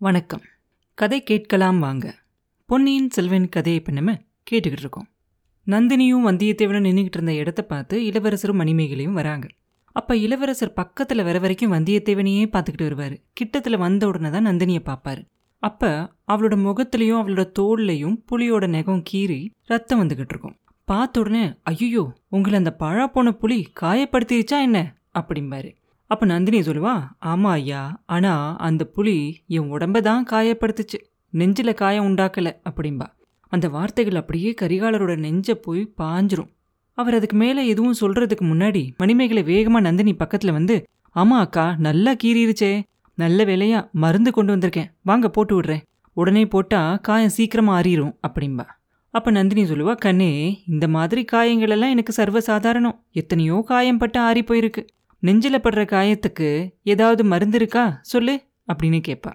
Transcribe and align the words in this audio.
வணக்கம். 0.00 0.42
கதை 0.94 1.22
கேட்கலாம் 1.22 1.78
வாங்க. 1.78 2.14
பொன்னியின் 2.66 3.10
செல்வன் 3.10 3.48
கதையை 3.48 3.80
இப்போ 3.80 3.92
நம்ம 3.92 4.12
கேட்டுக்கிட்டு 4.50 4.82
இருக்கோம். 4.82 5.06
நந்தினியும் 5.66 6.26
வந்தியத்தேவனும் 6.26 6.86
நின்றுக்கிட்டு 6.86 7.18
இருந்த 7.18 7.32
இடத்த 7.32 7.62
பார்த்து 7.62 8.04
இளவரசரும் 8.04 8.60
மணிமேகலையும் 8.60 9.12
வராங்க. 9.12 9.46
அப்போ 9.92 10.16
இளவரசர் 10.16 10.72
பக்கத்தில் 10.72 11.22
வர 11.22 11.38
வரைக்கும் 11.38 11.72
வந்தியத்தேவனையே 11.72 12.44
பார்த்துக்கிட்டு 12.46 12.82
வருவார். 12.82 13.16
கிட்டத்தில் 13.32 13.78
வந்த 13.78 14.06
உடனே 14.06 14.30
தான் 14.30 14.46
நந்தினியை 14.46 14.78
பார்ப்பார். 14.78 15.22
அப்போ 15.58 16.14
அவளோட 16.28 16.58
முகத்துலேயும் 16.66 17.20
அவளோட 17.22 17.52
தோல்லையும் 17.58 18.22
புலியோட 18.32 18.66
நெகம் 18.68 19.02
கீறி 19.12 19.50
ரத்தம் 19.64 20.02
வந்துக்கிட்டு 20.02 20.28
இருக்கும். 20.28 20.56
பார்த்த 20.84 21.20
உடனே 21.20 21.54
ஐயோ 21.62 22.12
உங்களை 22.28 22.58
அந்த 22.58 22.74
பழா 22.74 23.06
போன 23.06 23.32
புலி 23.32 23.68
காயப்படுத்திருச்சா 23.80 24.60
என்ன? 24.60 24.94
அப்படிம்பாரு. 25.18 25.74
அப்போ 26.10 26.26
நந்தினி 26.26 26.58
சொல்லுவா 26.60 26.94
ஆமா 27.32 27.50
ஐயா 27.50 27.82
ஆனால் 28.06 28.56
அந்த 28.56 28.82
புலி 28.84 29.16
என் 29.56 29.70
உடம்ப 29.74 30.00
தான் 30.00 30.26
காயப்படுத்துச்சு. 30.30 30.98
நெஞ்சில் 31.32 31.74
காயம் 31.74 32.06
உண்டாக்கல 32.08 32.50
அப்படிம்பா. 32.68 33.06
அந்த 33.52 33.68
வார்த்தைகள் 33.68 34.20
அப்படியே 34.20 34.54
கரிகாலரோட 34.60 35.14
நெஞ்சை 35.16 35.54
போய் 35.54 35.82
பாஞ்சிரும். 36.00 36.50
அவர் 36.94 37.14
அதுக்கு 37.14 37.36
மேலே 37.36 37.66
எதுவும் 37.66 37.98
சொல்கிறதுக்கு 38.00 38.44
முன்னாடி 38.52 38.82
மணிமேகலை 38.98 39.42
வேகமாக 39.42 39.86
நந்தினி 39.88 40.14
பக்கத்தில் 40.14 40.56
வந்து 40.58 40.76
ஆமா 41.16 41.36
அக்கா 41.38 41.66
நல்லா 41.78 42.12
கீறிருச்சே. 42.22 42.72
நல்ல 43.18 43.44
வேலையா 43.44 43.78
மருந்து 44.04 44.30
கொண்டு 44.30 44.52
வந்திருக்கேன். 44.54 44.90
வாங்க 45.02 45.26
போட்டு 45.28 45.54
விடுறேன். 45.56 45.84
உடனே 46.16 46.42
போட்டால் 46.46 46.98
காயம் 47.00 47.36
சீக்கிரமாக 47.36 47.78
ஆறிடும் 47.78 48.16
அப்படிம்பா. 48.26 48.66
அப்போ 49.14 49.30
நந்தினி 49.30 49.62
சொல்லுவா 49.64 49.94
கண்ணே 49.96 50.32
இந்த 50.66 50.86
மாதிரி 50.88 51.24
காயங்கள் 51.24 51.74
எல்லாம் 51.76 51.90
எனக்கு 51.90 52.12
சர்வசாதாரணம். 52.22 52.96
எத்தனையோ 53.12 53.56
காயம் 53.66 53.98
பட்டு 53.98 54.18
ஆறி 54.20 54.42
போயிருக்கு. 54.42 54.82
நெஞ்சில 55.22 55.56
படுற 55.62 55.82
காயத்துக்கு 55.86 56.70
ஏதாவது 56.82 57.24
மருந்து 57.24 57.56
இருக்கா? 57.56 57.98
சொல்லு 58.02 58.34
அப்படின்னு 58.72 59.00
கேட்பா 59.08 59.32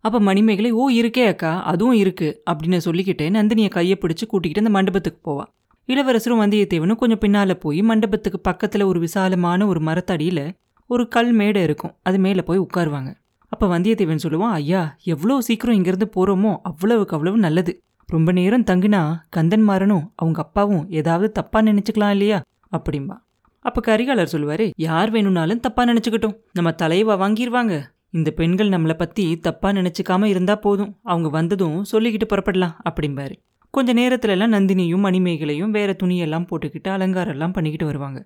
அப்ப 0.00 0.20
மணிமேகலை 0.20 0.70
ஓ 0.70 0.90
இருக்கே 0.90 1.26
அக்கா 1.26 1.62
அதுவும் 1.62 1.92
இருக்கு 1.92 2.42
அப்படின்னு 2.50 2.76
சொல்லிக்கிட்டு 2.84 3.26
நந்தினியை 3.30 3.70
கையை 3.70 3.98
பிடிச்சு 4.00 4.26
கூட்டிக்கிட்டு 4.26 4.60
அந்த 4.60 4.70
மண்டபத்துக்கு 4.70 5.20
போவா. 5.26 5.44
இளவரசரும் 5.86 6.40
வந்தியத்தேவனும் 6.40 6.96
கொஞ்சம் 6.96 7.18
பின்னால 7.18 7.54
போய் 7.54 7.82
மண்டபத்துக்கு 7.82 8.40
பக்கத்துல 8.50 8.84
ஒரு 8.84 9.00
விசாலமான 9.00 9.66
ஒரு 9.66 9.80
மரத்தடியில 9.80 10.52
ஒரு 10.86 11.08
கல் 11.08 11.32
மேடை 11.32 11.62
இருக்கும். 11.62 11.94
அது 12.02 12.18
மேல 12.18 12.42
போய் 12.42 12.58
உட்காருவாங்க. 12.58 13.10
அப்ப 13.48 13.78
வந்தியத்தேவன் 13.78 14.22
சொல்லுவான் 14.22 14.50
ஐயா 14.50 14.96
எவ்வளோ 15.04 15.40
சீக்கிரம் 15.40 15.74
இங்கிருந்து 15.74 16.10
போறோமோ 16.16 16.56
அவ்வளவுக்கு 16.62 17.14
அவ்வளவு 17.14 17.38
நல்லது. 17.38 17.82
ரொம்ப 18.06 18.32
நேரம் 18.32 18.64
தங்குனா 18.64 19.16
கந்தன்மாரனும் 19.36 20.04
அவங்க 20.14 20.42
அப்பாவும் 20.42 20.90
ஏதாவது 20.90 21.32
தப்பா 21.32 21.60
நினைச்சுக்கலாம் 21.60 22.10
இல்லையா? 22.10 22.42
அப்படிம்பா. 22.76 23.16
அப்ப 23.64 23.80
கரிகாலர் 23.86 24.32
சொல்லுவாரு 24.32 24.64
யார் 24.76 25.10
வேணும்னாலும் 25.10 25.60
தப்பா 25.60 25.82
நினைச்சுக்கிட்டோம். 25.84 26.36
நம்ம 26.52 26.70
தலைவா 26.72 27.14
வாங்கிடுவாங்க 27.22 27.74
இந்த 28.10 28.30
பெண்கள் 28.30 28.68
நம்மளை 28.68 28.94
பத்தி 28.94 29.24
தப்பா 29.46 29.68
நினைச்சுக்காம 29.70 30.24
இருந்தா 30.24 30.54
போதும். 30.56 30.90
அவங்க 31.02 31.28
வந்ததும் 31.28 31.78
சொல்லிக்கிட்டு 31.92 32.26
புறப்படலாம் 32.32 32.74
அப்படிம்பாரு. 32.88 33.34
கொஞ்ச 33.74 33.94
நேரத்துல 33.94 34.34
எல்லாம் 34.36 34.52
நந்தினியும் 34.52 35.04
மணிமேகலையும் 35.06 35.70
வேற 35.70 35.96
துணியெல்லாம் 36.02 36.46
போட்டுக்கிட்டு 36.50 36.88
அலங்காரம் 36.88 37.32
எல்லாம் 37.32 37.52
பண்ணிக்கிட்டு 37.52 37.86
வருவாங்க. 37.86 38.20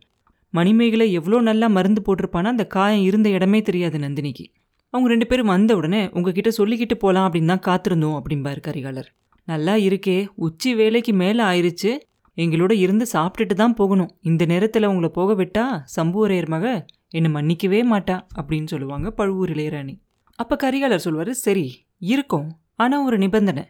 மணிமேகலை 0.55 1.07
எவ்வளோ 1.13 1.41
நல்லா 1.41 1.67
மருந்து 1.67 2.03
போட்டிருப்பானா 2.07 2.51
அந்த 2.55 2.67
காயம் 2.67 3.05
இருந்த 3.05 3.29
இடமே 3.29 3.63
தெரியாது 3.63 3.99
நந்தினிக்கு. 3.99 4.47
அவங்க 4.95 5.09
ரெண்டு 5.09 5.27
பேரும் 5.27 5.47
வந்த 5.47 5.77
உடனே 5.77 6.03
உங்ககிட்ட 6.13 6.51
சொல்லிக்கிட்டு 6.59 6.95
போகலாம் 6.95 7.27
அப்படின்னு 7.29 7.53
தான் 7.55 7.67
காத்திருந்தோம் 7.69 8.19
அப்படிம்பாரு 8.19 8.61
கரிகாலர். 8.69 9.09
நல்லா 9.49 9.75
இருக்கே 9.89 10.19
உச்சி 10.47 10.71
வேலைக்கு 10.75 11.13
மேலே 11.13 11.43
ஆயிருச்சு. 11.45 11.91
எங்களோட 12.39 12.73
இருந்து 12.73 13.07
சாப்பிட்டுட்டு 13.13 13.55
தான் 13.55 13.75
போகணும். 13.75 14.11
இந்த 14.21 14.45
நேரத்தில் 14.45 14.85
உங்களை 14.85 15.09
போக 15.09 15.31
விட்டா 15.35 15.65
சம்புவரையர் 15.97 16.49
மக 16.49 16.87
என்னை 17.09 17.31
மன்னிக்கவே 17.33 17.81
மாட்டா 17.93 18.17
அப்படின்னு 18.41 18.67
சொல்லுவாங்க 18.67 19.11
பழுவூர் 19.11 19.51
இளையராணி. 19.51 19.95
அப்போ 20.39 20.57
கரிகாலர் 20.57 21.05
சொல்வார் 21.07 21.33
சரி 21.33 21.67
இருக்கும். 21.99 22.49
ஆனால் 22.75 23.05
ஒரு 23.05 23.19
நிபந்தனை. 23.19 23.65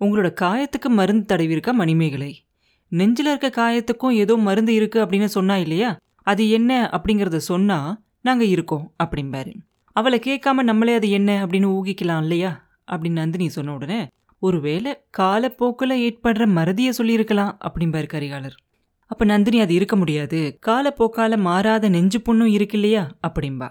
உங்களோட 0.00 0.28
காயத்துக்கு 0.40 0.88
மருந்து 0.88 1.36
தடவிருக்கா 1.36 1.72
மணிமேகலை? 1.72 2.32
நெஞ்சில் 2.88 3.26
இருக்க 3.26 3.48
காயத்துக்கும் 3.50 4.14
ஏதோ 4.14 4.36
மருந்து 4.36 4.74
இருக்கு 4.74 4.98
அப்படின்னு 5.04 5.24
சொன்னா 5.24 5.56
இல்லையா? 5.56 5.90
அது 6.26 6.50
என்ன 6.50 6.90
அப்படிங்கிறத 6.92 7.36
சொன்னால் 7.36 7.90
நாங்கள் 8.20 8.46
இருக்கோம் 8.46 8.94
அப்படிம்பாரு. 9.04 9.52
அவளை 9.96 10.18
கேட்காம 10.24 10.62
நம்மளே 10.62 10.94
அது 10.94 11.10
என்ன 11.10 11.46
அப்படின்னு 11.46 11.68
ஊகிக்கலாம் 11.76 12.20
இல்லையா? 12.20 12.52
அப்படின்னு 12.90 13.20
நந்தினி 13.20 13.48
சொன்ன 13.48 13.74
உடனே 13.74 14.00
ஒருவேளை 14.38 14.96
காலப்போக்கில் 15.10 15.90
ஏற்படுற 15.90 16.46
மறதியை 16.56 16.88
சொல்லியிருக்கலாம் 16.88 17.58
அப்படிம்பாரு 17.64 18.08
கரிகாலர். 18.12 18.56
அப்ப 19.06 19.24
நந்தினி 19.24 19.60
அது 19.60 19.74
இருக்க 19.74 19.96
முடியாது. 19.96 20.58
காலப்போக்கால 20.66 21.38
மாறாத 21.38 21.88
நெஞ்சு 21.88 22.20
புண்ணும் 22.20 22.46
இருக்கு 22.46 22.76
இல்லையா 22.78 23.10
அப்படிம்பா 23.28 23.70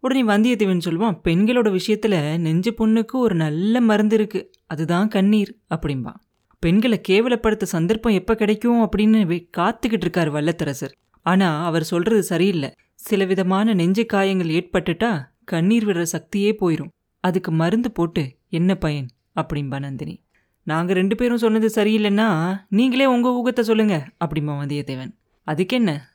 உடனே 0.00 0.22
வந்தியத்தேவன் 0.22 0.84
சொல்லுவான் 0.84 1.20
பெண்களோட 1.24 1.78
விஷயத்துல 1.78 2.38
நெஞ்சு 2.38 2.70
புண்ணுக்கு 2.70 3.12
ஒரு 3.12 3.34
நல்ல 3.34 3.80
மருந்து 3.80 4.14
இருக்கு. 4.14 4.50
அதுதான் 4.66 5.08
கண்ணீர் 5.08 5.56
அப்படிம்பா 5.74 6.12
பெண்களை 6.58 7.00
கேவலப்படுத்த 7.08 7.62
சந்தர்ப்பம் 7.62 8.12
எப்ப 8.12 8.34
கிடைக்கும் 8.34 8.82
அப்படின்னு 8.82 9.48
காத்துக்கிட்டு 9.56 10.06
இருக்காரு 10.06 10.30
வல்லத்தரசர். 10.36 10.92
ஆனா 11.22 11.64
அவர் 11.64 11.84
சொல்றது 11.84 12.22
சரியில்லை. 12.22 12.74
சில 12.94 13.24
விதமான 13.24 13.74
நெஞ்சு 13.74 14.06
காயங்கள் 14.06 14.48
ஏற்பட்டுட்டா 14.48 15.24
கண்ணீர் 15.44 15.86
விடுற 15.86 16.06
சக்தியே 16.12 16.52
போயிரும். 16.60 16.92
அதுக்கு 17.20 17.52
மருந்து 17.52 17.90
போட்டு 17.90 18.34
என்ன 18.48 18.74
பயன்? 18.74 19.08
அப்படிம்பா 19.40 19.78
நந்தினி. 19.78 20.20
நாங்கள் 20.62 20.96
ரெண்டு 20.96 21.16
பேரும் 21.16 21.36
சொன்னது 21.36 21.70
சரியில்லைன்னா 21.74 22.60
நீங்களே 22.68 23.06
உங்கள் 23.06 23.32
ஊகத்தை 23.32 23.60
சொல்லுங்க 23.60 24.08
அப்படிம்பா 24.24 24.54
வந்தியத்தேவன். 24.60 25.14
அதுக்கு 25.44 25.76
என்ன 25.76 26.10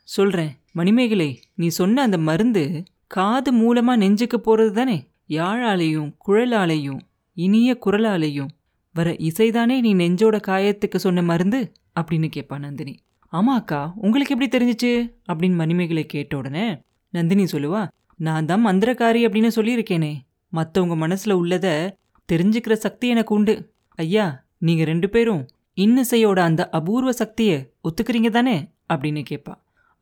மணிமேகலை 0.72 1.42
நீ 1.56 1.68
சொன்ன 1.68 2.02
அந்த 2.02 2.18
மருந்து 2.18 2.84
காது 3.08 3.52
மூலமாக 3.54 3.98
நெஞ்சுக்கு 3.98 4.40
போகிறது 4.40 4.74
தானே? 4.74 5.08
யாழாலையும் 5.30 6.12
குழலாலேயும் 6.28 7.00
இனிய 7.34 7.78
குரலாலையும். 7.86 8.48
வர 8.94 9.12
இசைதானே 9.12 9.80
நீ 9.80 9.96
நெஞ்சோட 9.96 10.40
காயத்துக்கு 10.48 10.96
சொன்ன 10.96 11.22
மருந்து? 11.22 11.72
அப்படின்னு 12.00 12.32
கேட்பா 12.36 12.60
நந்தினி. 12.60 13.00
ஆமாக்கா 13.32 13.92
உங்களுக்கு 13.96 14.38
எப்படி 14.40 14.50
தெரிஞ்சுச்சு? 14.58 15.14
அப்படின்னு 15.28 15.56
மணிமேகலை 15.56 16.06
கேட்ட 16.06 16.38
உடனே 16.38 16.82
நந்தினி 17.10 17.44
சொல்லுவா 17.44 17.88
நான் 18.16 18.46
தான் 18.46 18.66
மந்திரக்காரி 18.66 19.22
அப்படின்னு 19.26 19.52
சொல்லியிருக்கேனே. 19.56 20.14
மற்றவங்க 20.54 20.96
மனசில் 20.96 21.34
உள்ளதை 21.34 21.96
தெரிஞ்சுக்கிற 22.32 22.74
சக்தி 22.74 23.08
எனக்கு 23.08 23.36
உண்டு. 23.36 23.72
ஐயா 23.96 24.44
நீங்க 24.58 24.84
ரெண்டு 24.84 25.10
பேரும் 25.10 25.48
இன்னிசையோட 25.78 26.40
அந்த 26.40 26.70
அபூர்வ 26.70 27.12
சக்தியை 27.12 27.72
ஒத்துக்கிறீங்க 27.84 28.30
தானே? 28.30 28.72
அப்படின்னு 28.94 29.22
கேட்பா 29.30 29.54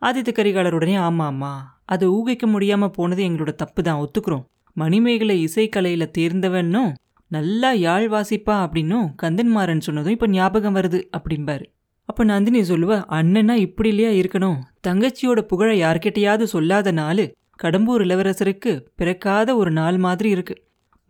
ஆதித்த 0.01 0.31
கரிகாலருடனே 0.31 0.95
ஆமா 0.99 1.25
ஆமா. 1.31 1.51
அதை 1.85 2.07
ஊகிக்க 2.07 2.45
முடியாம 2.45 2.87
போனது 2.87 3.23
எங்களோட 3.23 3.55
தப்பு 3.55 3.83
தான். 3.83 3.99
ஒத்துக்கிறோம். 4.03 4.43
மணிமேகலை 4.73 5.35
இசைக்கலையில 5.45 6.11
தேர்ந்தவன்னும் 6.17 6.93
நல்லா 7.27 7.71
யாழ் 7.71 8.11
வாசிப்பா 8.11 8.55
அப்படின்னும் 8.65 9.07
கந்தன்மாறன் 9.23 9.79
சொன்னதும் 9.79 10.11
இப்ப 10.11 10.27
ஞாபகம் 10.27 10.75
வருது 10.75 10.99
அப்படிம்பாரு. 11.17 11.65
அப்ப 12.05 12.23
நந்தினி 12.23 12.61
சொல்லுவ 12.61 12.91
அண்ணனா 13.09 13.53
இப்படி 13.53 13.89
இல்லையா 13.89 14.11
இருக்கணும்? 14.21 14.59
தங்கச்சியோட 14.87 15.41
புகழை 15.41 15.81
யார்கிட்டையாவது 15.81 16.43
சொல்லாத 16.43 16.91
நாள் 16.91 17.23
கடம்பூர் 17.63 18.03
இளவரசருக்கு 18.05 18.85
பிறக்காத 18.95 19.55
ஒரு 19.55 19.71
நாள் 19.71 19.97
மாதிரி 19.97 20.29
இருக்கு. 20.29 20.55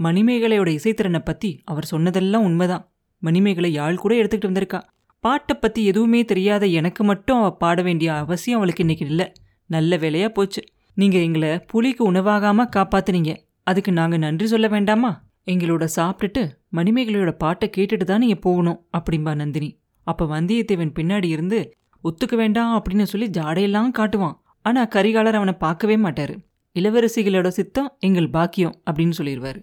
மணிமேகலையோட 0.04 0.70
இசைத்திறனை 0.70 1.20
பத்தி 1.20 1.62
அவர் 1.64 1.86
சொன்னதெல்லாம் 1.86 2.44
உண்மைதான். 2.44 2.92
மணிமேகலை 3.20 3.72
யாழ் 3.72 3.96
கூட 3.96 4.16
எடுத்துக்கிட்டு 4.16 4.50
வந்திருக்கா. 4.50 4.82
பாட்டை 5.20 5.58
பத்தி 5.60 5.86
எதுவுமே 5.86 6.26
தெரியாத 6.26 6.66
எனக்கு 6.66 7.04
மட்டும் 7.04 7.38
அவ 7.38 7.54
பாட 7.54 7.82
வேண்டிய 7.82 8.14
அவசியம் 8.14 8.58
அவளுக்கு 8.58 8.82
இன்னைக்கு 8.82 9.06
இல்லை. 9.06 9.32
நல்ல 9.66 9.98
வேலையா 9.98 10.28
போச்சு. 10.28 10.64
நீங்க 10.94 11.18
எங்களை 11.18 11.60
புலிக்கு 11.60 12.12
உணவாகாம 12.12 12.66
காப்பாத்துனீங்க. 12.76 13.38
அதுக்கு 13.64 13.92
நாங்க 13.92 14.18
நன்றி 14.18 14.48
சொல்ல 14.48 14.68
வேண்டாமா? 14.68 15.24
எங்களோட 15.46 15.88
சாப்பிட்டுட்டு 15.96 16.50
மணிமேகலையோட 16.74 17.32
பாட்டை 17.32 17.70
கேட்டுட்டு 17.78 18.04
தான் 18.04 18.20
நீங்க 18.20 18.36
போகணும் 18.36 18.86
அப்படிம்பா 18.98 19.36
நந்தினி. 19.36 19.80
அப்ப 20.04 20.26
வந்தியத்தேவன் 20.26 20.94
பின்னாடி 21.00 21.26
இருந்து 21.26 21.76
ஒத்துக்க 22.04 22.36
வேண்டாம் 22.36 22.82
அப்படின்னு 22.82 23.04
சொல்லி 23.04 23.30
ஜாடையெல்லாம் 23.30 23.92
காட்டுவான். 24.00 24.38
ஆனா 24.62 24.88
கரிகாலர் 24.96 25.40
அவனை 25.40 25.54
பார்க்கவே 25.54 25.98
மாட்டாரு. 25.98 26.36
இளவரசிகளோட 26.76 27.48
சித்தம் 27.48 27.96
எங்கள் 28.00 28.30
பாக்கியம் 28.30 28.82
அப்படின்னு 28.92 29.12
சொல்லிடுவாரு 29.18 29.62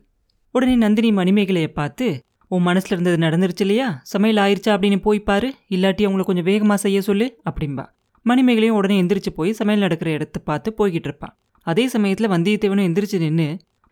உடனே 0.55 0.75
நந்தினி 0.77 1.13
மணிமேகலையை 1.13 1.67
பார்த்து 1.67 2.07
உன் 2.49 2.63
மனசில் 2.63 2.93
இருந்தது 2.95 3.19
நடந்துருச்சு 3.25 3.61
இல்லையா? 3.61 4.01
சமையல் 4.03 4.41
ஆயிடுச்சா 4.43 4.71
அப்படின்னு 4.75 4.97
போய் 4.97 5.21
பாரு. 5.21 5.49
இல்லாட்டி 5.69 6.03
அவங்கள 6.07 6.25
கொஞ்சம் 6.25 6.45
வேகமாக 6.45 6.79
செய்ய 6.83 6.99
சொல்லு 7.01 7.27
அப்படிம்பா. 7.51 7.85
மணிமேகலையும் 8.27 8.77
உடனே 8.81 9.03
எந்திரிச்சு 9.03 9.29
போய் 9.29 9.53
சமையல் 9.53 9.81
நடக்கிற 9.81 10.11
இடத்த 10.11 10.39
பார்த்து 10.39 10.75
போய்கிட்டு 10.79 11.09
இருப்பான் 11.11 11.35
அதே 11.67 11.89
சமயத்தில் 11.89 12.29
வந்தியத்தேவனும் 12.29 12.87
எந்திரிச்சு 12.89 13.19
நின்று 13.19 13.49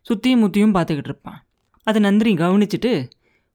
சுத்தியும் 0.06 0.42
முத்தியும் 0.44 0.74
பார்த்துக்கிட்டு 0.74 1.10
இருப்பான். 1.12 1.38
அதை 1.86 2.02
நந்தினி 2.02 2.32
கவனிச்சுட்டு 2.34 2.92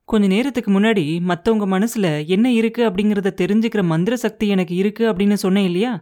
கொஞ்ச 0.06 0.26
நேரத்துக்கு 0.28 0.72
முன்னாடி 0.72 1.06
மற்றவங்க 1.30 1.66
மனசில் 1.66 2.10
என்ன 2.36 2.48
இருக்குது 2.52 2.88
அப்படிங்கிறத 2.90 3.34
தெரிஞ்சுக்கிற 3.42 3.84
மந்திர 3.84 4.16
சக்தி 4.16 4.48
எனக்கு 4.48 4.76
இருக்கு 4.76 5.04
அப்படின்னு 5.12 5.38
சொன்னேன் 5.46 5.64
இல்லையா? 5.64 5.94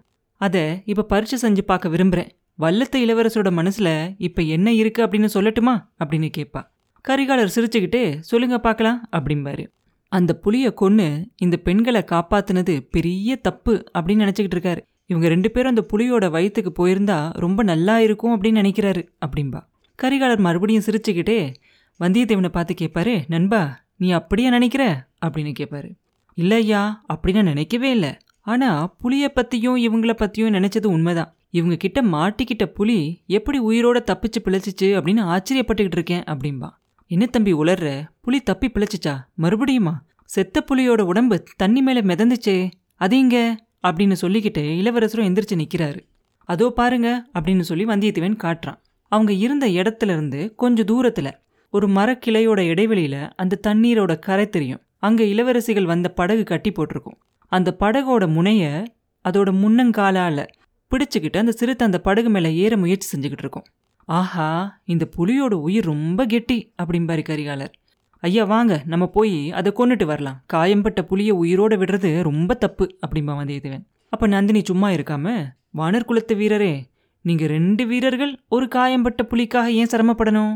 அதை 0.41 0.63
இப்போ 0.85 1.05
பரிச்சு 1.13 1.37
செஞ்சு 1.41 1.61
பார்க்க 1.61 1.89
விரும்புகிறேன் 1.89 2.31
வல்லத்த 2.59 2.97
இளவரசரோட 3.05 3.51
மனசில் 3.51 3.93
இப்போ 4.17 4.41
என்ன 4.55 4.67
இருக்குது 4.71 5.05
அப்படின்னு 5.05 5.29
சொல்லட்டுமா? 5.33 5.75
அப்படின்னு 5.99 6.29
கேட்பா 6.37 6.61
கரிகாலர் 7.07 7.53
சிரிச்சுக்கிட்டே 7.55 8.19
சொல்லுங்க 8.19 8.57
பார்க்கலாம் 8.59 9.07
அப்படிம்பாரு. 9.11 9.63
அந்த 10.11 10.31
புலியை 10.33 10.73
கொன்று 10.73 11.27
இந்த 11.35 11.57
பெண்களை 11.57 12.01
காப்பாத்துனது 12.11 12.73
பெரிய 12.91 13.35
தப்பு 13.35 13.73
அப்படின்னு 13.93 14.23
நினச்சிக்கிட்டு 14.23 14.57
இருக்காரு. 14.57 14.81
இவங்க 15.05 15.27
ரெண்டு 15.27 15.51
பேரும் 15.51 15.73
அந்த 15.75 15.83
புலியோட 15.91 16.29
வயிற்றுக்கு 16.29 16.71
போயிருந்தா 16.77 17.17
ரொம்ப 17.33 17.63
நல்லா 17.63 17.99
இருக்கும் 17.99 18.33
அப்படின்னு 18.35 18.61
நினைக்கிறாரு 18.61 19.01
அப்படிம்பா. 19.25 19.61
கரிகாலர் 19.99 20.37
மறுபடியும் 20.37 20.85
சிரிச்சுக்கிட்டே 20.85 21.53
வந்தியத்தேவனை 21.99 22.49
பார்த்து 22.49 22.73
கேட்பாரு 22.81 23.23
நண்பா 23.27 23.61
நீ 23.97 24.11
அப்படியே 24.11 24.49
நினைக்கிற? 24.49 25.07
அப்படின்னு 25.25 25.53
கேட்பாரு 25.59 25.91
இல்லை 26.33 26.57
ஐயா 26.57 27.03
அப்படி 27.05 27.33
நான் 27.33 27.51
நினைக்கவே 27.53 27.89
இல்லை. 27.89 28.13
ஆனால் 28.41 28.93
புலியை 28.97 29.29
பற்றியும் 29.29 29.77
இவங்கள 29.77 30.13
பற்றியும் 30.13 30.53
நினைச்சது 30.53 30.85
உண்மைதான். 30.85 31.35
இவங்க 31.49 31.75
கிட்ட 31.75 31.99
மாட்டிக்கிட்ட 32.01 32.65
புலி 32.65 32.97
எப்படி 33.27 33.59
உயிரோட 33.59 33.97
தப்பிச்சு 34.11 34.39
பிழைச்சிச்சு 34.43 34.87
அப்படின்னு 34.97 35.21
ஆச்சரியப்பட்டுக்கிட்டு 35.33 35.97
இருக்கேன் 35.99 36.23
அப்படின்பா 36.23 36.69
என்ன 37.07 37.25
தம்பி 37.25 37.53
உளர்ற? 37.53 38.07
புலி 38.21 38.41
தப்பி 38.41 38.67
பிழைச்சிச்சா? 38.67 39.17
மறுபடியுமா? 39.37 39.93
செத்த 40.25 40.65
புலியோட 40.71 41.01
உடம்பு 41.01 41.43
தண்ணி 41.55 41.81
மேல 41.81 42.01
மிதந்துச்சே 42.01 42.71
அது 42.95 43.17
இங்க 43.17 43.57
அப்படின்னு 43.87 44.15
சொல்லிக்கிட்டு 44.21 44.77
இளவரசரும் 44.77 45.25
எந்திரிச்சு 45.25 45.55
நிக்கிறாரு. 45.55 45.99
அதோ 46.37 46.69
பாருங்க 46.69 47.25
அப்படின்னு 47.33 47.59
சொல்லி 47.59 47.85
வந்தியத்தேவன் 47.85 48.37
காட்டுறான். 48.43 48.77
அவங்க 49.07 49.33
இருந்த 49.33 49.67
இடத்துல 49.67 50.11
இருந்து 50.11 50.55
கொஞ்சம் 50.55 50.85
தூரத்துல 50.85 51.31
ஒரு 51.69 51.87
மரக்கிளையோட 51.87 52.61
இடைவெளியில 52.61 53.31
அந்த 53.35 53.59
தண்ணீரோட 53.67 54.19
கரை 54.19 54.49
தெரியும். 54.49 54.81
அங்க 54.97 55.23
இளவரசிகள் 55.23 55.85
வந்த 55.85 56.09
படகு 56.09 56.43
கட்டி 56.43 56.71
போட்டிருக்கும். 56.71 57.17
அந்த 57.47 57.75
படகோட 57.79 58.27
முனைய 58.27 58.83
அதோட 59.29 59.51
முன்னங்காலால 59.63 60.45
பிடிச்சிக்கிட்டு 60.91 61.37
அந்த 61.37 61.51
சிறுத்தை 61.51 61.87
அந்த 61.87 61.99
படகு 61.99 62.29
மேலே 62.29 62.55
ஏற 62.55 62.77
முயற்சி 62.77 63.17
செஞ்சுக்கிட்டு 63.17 63.43
இருக்கும். 63.45 63.65
ஆஹா 64.05 64.79
இந்த 64.85 65.09
புலியோட 65.17 65.53
உயிர் 65.67 65.85
ரொம்ப 65.85 66.25
கெட்டி 66.25 66.57
அப்படிம்பாரு 66.83 67.23
கரிகாலர். 67.29 67.73
ஐயா 68.19 68.43
வாங்க 68.43 68.73
நம்ம 68.85 69.07
போய் 69.07 69.51
அதை 69.51 69.73
கொண்டுட்டு 69.75 70.05
வரலாம். 70.05 70.43
காயம்பட்ட 70.45 71.03
புலியை 71.03 71.33
உயிரோடு 71.35 71.75
விடுறது 71.77 72.21
ரொம்ப 72.21 72.53
தப்பு 72.53 72.85
அப்படிம்பா 73.07 73.33
வந்தியத்தேவன். 73.39 73.85
அப்போ 74.09 74.27
நந்தினி 74.27 74.61
சும்மா 74.63 74.89
இருக்காம 74.89 75.33
வானர் 75.77 76.05
குலத்து 76.05 76.35
வீரரே 76.35 76.73
நீங்கள் 77.21 77.47
ரெண்டு 77.47 77.85
வீரர்கள் 77.87 78.33
ஒரு 78.47 78.67
காயம்பட்ட 78.67 79.23
புலிக்காக 79.23 79.67
ஏன் 79.67 79.91
சிரமப்படணும்? 79.91 80.53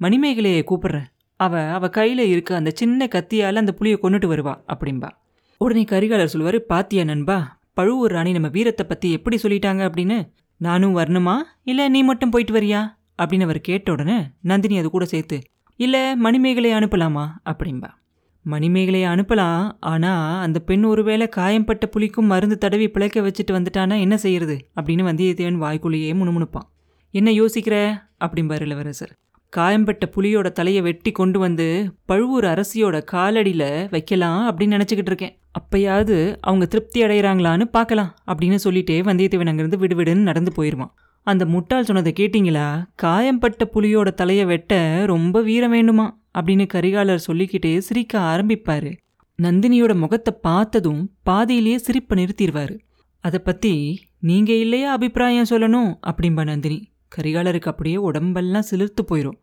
மணிமேகலையை 0.00 0.62
கூப்பிடுறேன். 0.64 1.08
அவ 1.36 1.62
அவ 1.72 1.88
கையில் 1.88 2.24
இருக்க 2.26 2.56
அந்த 2.56 2.70
சின்ன 2.74 3.06
கத்தியால் 3.06 3.54
அந்த 3.54 3.72
புலியை 3.72 3.98
கொண்டுட்டு 4.02 4.28
வருவா 4.32 4.54
அப்படிம்பா. 4.72 5.10
உடனே 5.58 5.84
கரிகாலர் 5.84 6.32
சொல்லுவார் 6.34 6.58
பாத்தியா 6.64 7.04
நண்பா 7.04 7.58
பழுவூர் 7.72 8.12
ராணி 8.12 8.32
நம்ம 8.32 8.48
வீரத்தை 8.48 8.86
பற்றி 8.86 9.12
எப்படி 9.12 9.36
சொல்லிட்டாங்க 9.42 9.82
அப்படின்னு? 9.88 10.18
நானும் 10.60 10.96
வரணுமா? 10.96 11.36
இல்லை 11.64 11.88
நீ 11.88 12.02
மட்டும் 12.02 12.30
போயிட்டு 12.30 12.52
வரியா? 12.52 12.96
அப்படின்னு 13.22 13.42
அவர் 13.42 13.60
கேட்ட 13.60 13.92
உடனே 13.92 14.26
நந்தினி 14.40 14.78
அது 14.78 14.90
கூட 14.90 15.04
சேர்த்து 15.04 15.40
இல்லை 15.76 16.00
மணிமேகலையை 16.00 16.74
அனுப்பலாமா? 16.78 17.28
அப்படிம்பா. 17.44 17.88
மணிமேகலையை 18.50 19.06
அனுப்பலாம். 19.06 19.76
ஆனால் 19.80 20.42
அந்த 20.42 20.58
பெண் 20.58 20.84
ஒருவேளை 20.84 21.28
காயம்பட்ட 21.28 21.86
புலிக்கும் 21.86 22.26
மருந்து 22.26 22.58
தடவி 22.58 22.88
பிழைக்க 22.88 23.20
வச்சுட்டு 23.20 23.52
வந்துட்டானா 23.52 24.00
என்ன 24.00 24.16
செய்யறது? 24.16 24.70
அப்படின்னு 24.80 25.06
வந்தியத்தேவன் 25.08 25.62
வாய்க்குள்ளேயே 25.64 26.14
முணுமுணுப்பான். 26.14 26.68
என்ன 27.10 27.30
யோசிக்கிற? 27.30 28.02
அப்படிம்பார் 28.24 28.60
இளவரசர். 28.60 29.16
காயம்பட்ட 29.50 30.10
புலியோட 30.16 30.52
தலையை 30.52 30.82
வெட்டி 30.82 31.12
கொண்டு 31.12 31.38
வந்து 31.38 31.94
பழுவூர் 32.04 32.44
அரசியோட 32.44 33.02
காலடியில 33.12 33.90
வைக்கலாம் 33.90 34.56
அப்படின்னு 34.56 34.80
நினச்சிக்கிட்டு 34.80 35.10
இருக்கேன். 35.12 35.38
அப்பயாவது 35.52 36.36
அவங்க 36.40 36.66
திருப்தி 36.66 37.02
அடைகிறாங்களான்னு 37.02 37.64
பார்க்கலாம் 37.64 38.14
அப்படின்னு 38.26 38.58
சொல்லிட்டே 38.64 38.96
வந்தியத்தேவன் 39.00 39.50
அங்கேருந்து 39.52 39.78
விடுவிடுன்னு 39.80 40.26
நடந்து 40.30 40.52
போயிடுவான் 40.52 40.94
அந்த 41.22 41.46
முட்டாள் 41.46 41.84
சொன்னதை 41.84 42.12
கேட்டிங்களா? 42.16 42.84
காயம்பட்ட 42.94 43.70
புலியோட 43.74 44.14
தலையை 44.14 44.44
வெட்ட 44.44 45.02
ரொம்ப 45.06 45.40
வீரம் 45.40 45.70
வேண்டுமா? 45.70 46.18
அப்படின்னு 46.38 46.66
கரிகாலர் 46.74 47.14
சொல்லிக்கிட்டே 47.14 47.78
சிரிக்க 47.78 48.18
ஆரம்பிப்பாரு. 48.18 48.96
நந்தினியோட 49.42 49.94
முகத்தை 49.94 50.34
பார்த்ததும் 50.42 51.10
பாதியிலேயே 51.22 51.78
சிரிப்பை 51.78 52.24
நிறுத்திடுவாரு. 52.24 52.78
அதை 53.20 53.40
பத்தி 53.44 54.02
நீங்க 54.20 54.52
இல்லையா 54.52 54.92
அபிப்பிராயம் 54.92 55.50
சொல்லணும்? 55.50 55.98
அப்படிம்பா 56.06 56.44
நந்தினி. 56.44 56.88
கரிகாலருக்கு 57.16 57.70
அப்படியே 57.72 57.96
உடம்பெல்லாம் 57.96 58.68
சிலிர்த்து 58.70 59.02
போயிடும் 59.08 59.40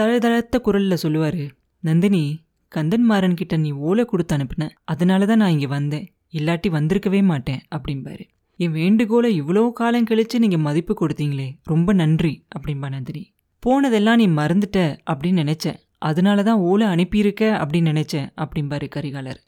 தழதழத்த 0.00 0.56
குரல்ல 0.64 0.96
சொல்லுவாரு 1.02 1.50
நந்தினி 1.80 2.44
கந்தன்மாறன் 2.76 3.34
கிட்ட 3.34 3.56
நீ 3.56 3.70
ஓலை 3.70 4.04
கொடுத்து 4.04 4.36
அனுப்பின. 4.36 4.68
அதனால 4.84 5.26
தான் 5.26 5.36
நான் 5.36 5.50
இங்கே 5.50 5.66
வந்தேன். 5.66 6.12
இல்லாட்டி 6.32 6.68
வந்திருக்கவே 6.68 7.22
மாட்டேன் 7.22 7.60
அப்படிம்பாரு. 7.76 8.24
என் 8.56 8.72
வேண்டுகோளை 8.72 9.42
இவ்வளோ 9.42 9.72
காலம் 9.72 10.04
கழிச்சு 10.04 10.38
நீங்கள் 10.38 10.58
மதிப்பு 10.58 10.96
கொடுத்தீங்களே 11.00 11.56
ரொம்ப 11.64 11.92
நன்றி 11.92 12.44
அப்படிம்பா 12.58 12.88
நந்தினி. 12.90 13.32
போனதெல்லாம் 13.58 14.14
நீ 14.14 14.26
மறந்துட்ட 14.26 14.98
அப்படின்னு 15.10 15.42
நினைச்சேன். 15.42 15.78
அதனால 15.98 16.42
தான் 16.42 16.58
ஓலை 16.58 16.86
அனுப்பியிருக்க 16.86 17.44
அப்படின்னு 17.62 17.90
நினைச்சேன் 17.92 18.28
அப்படிம்பாரு 18.36 18.88
கரிகாலர். 18.96 19.40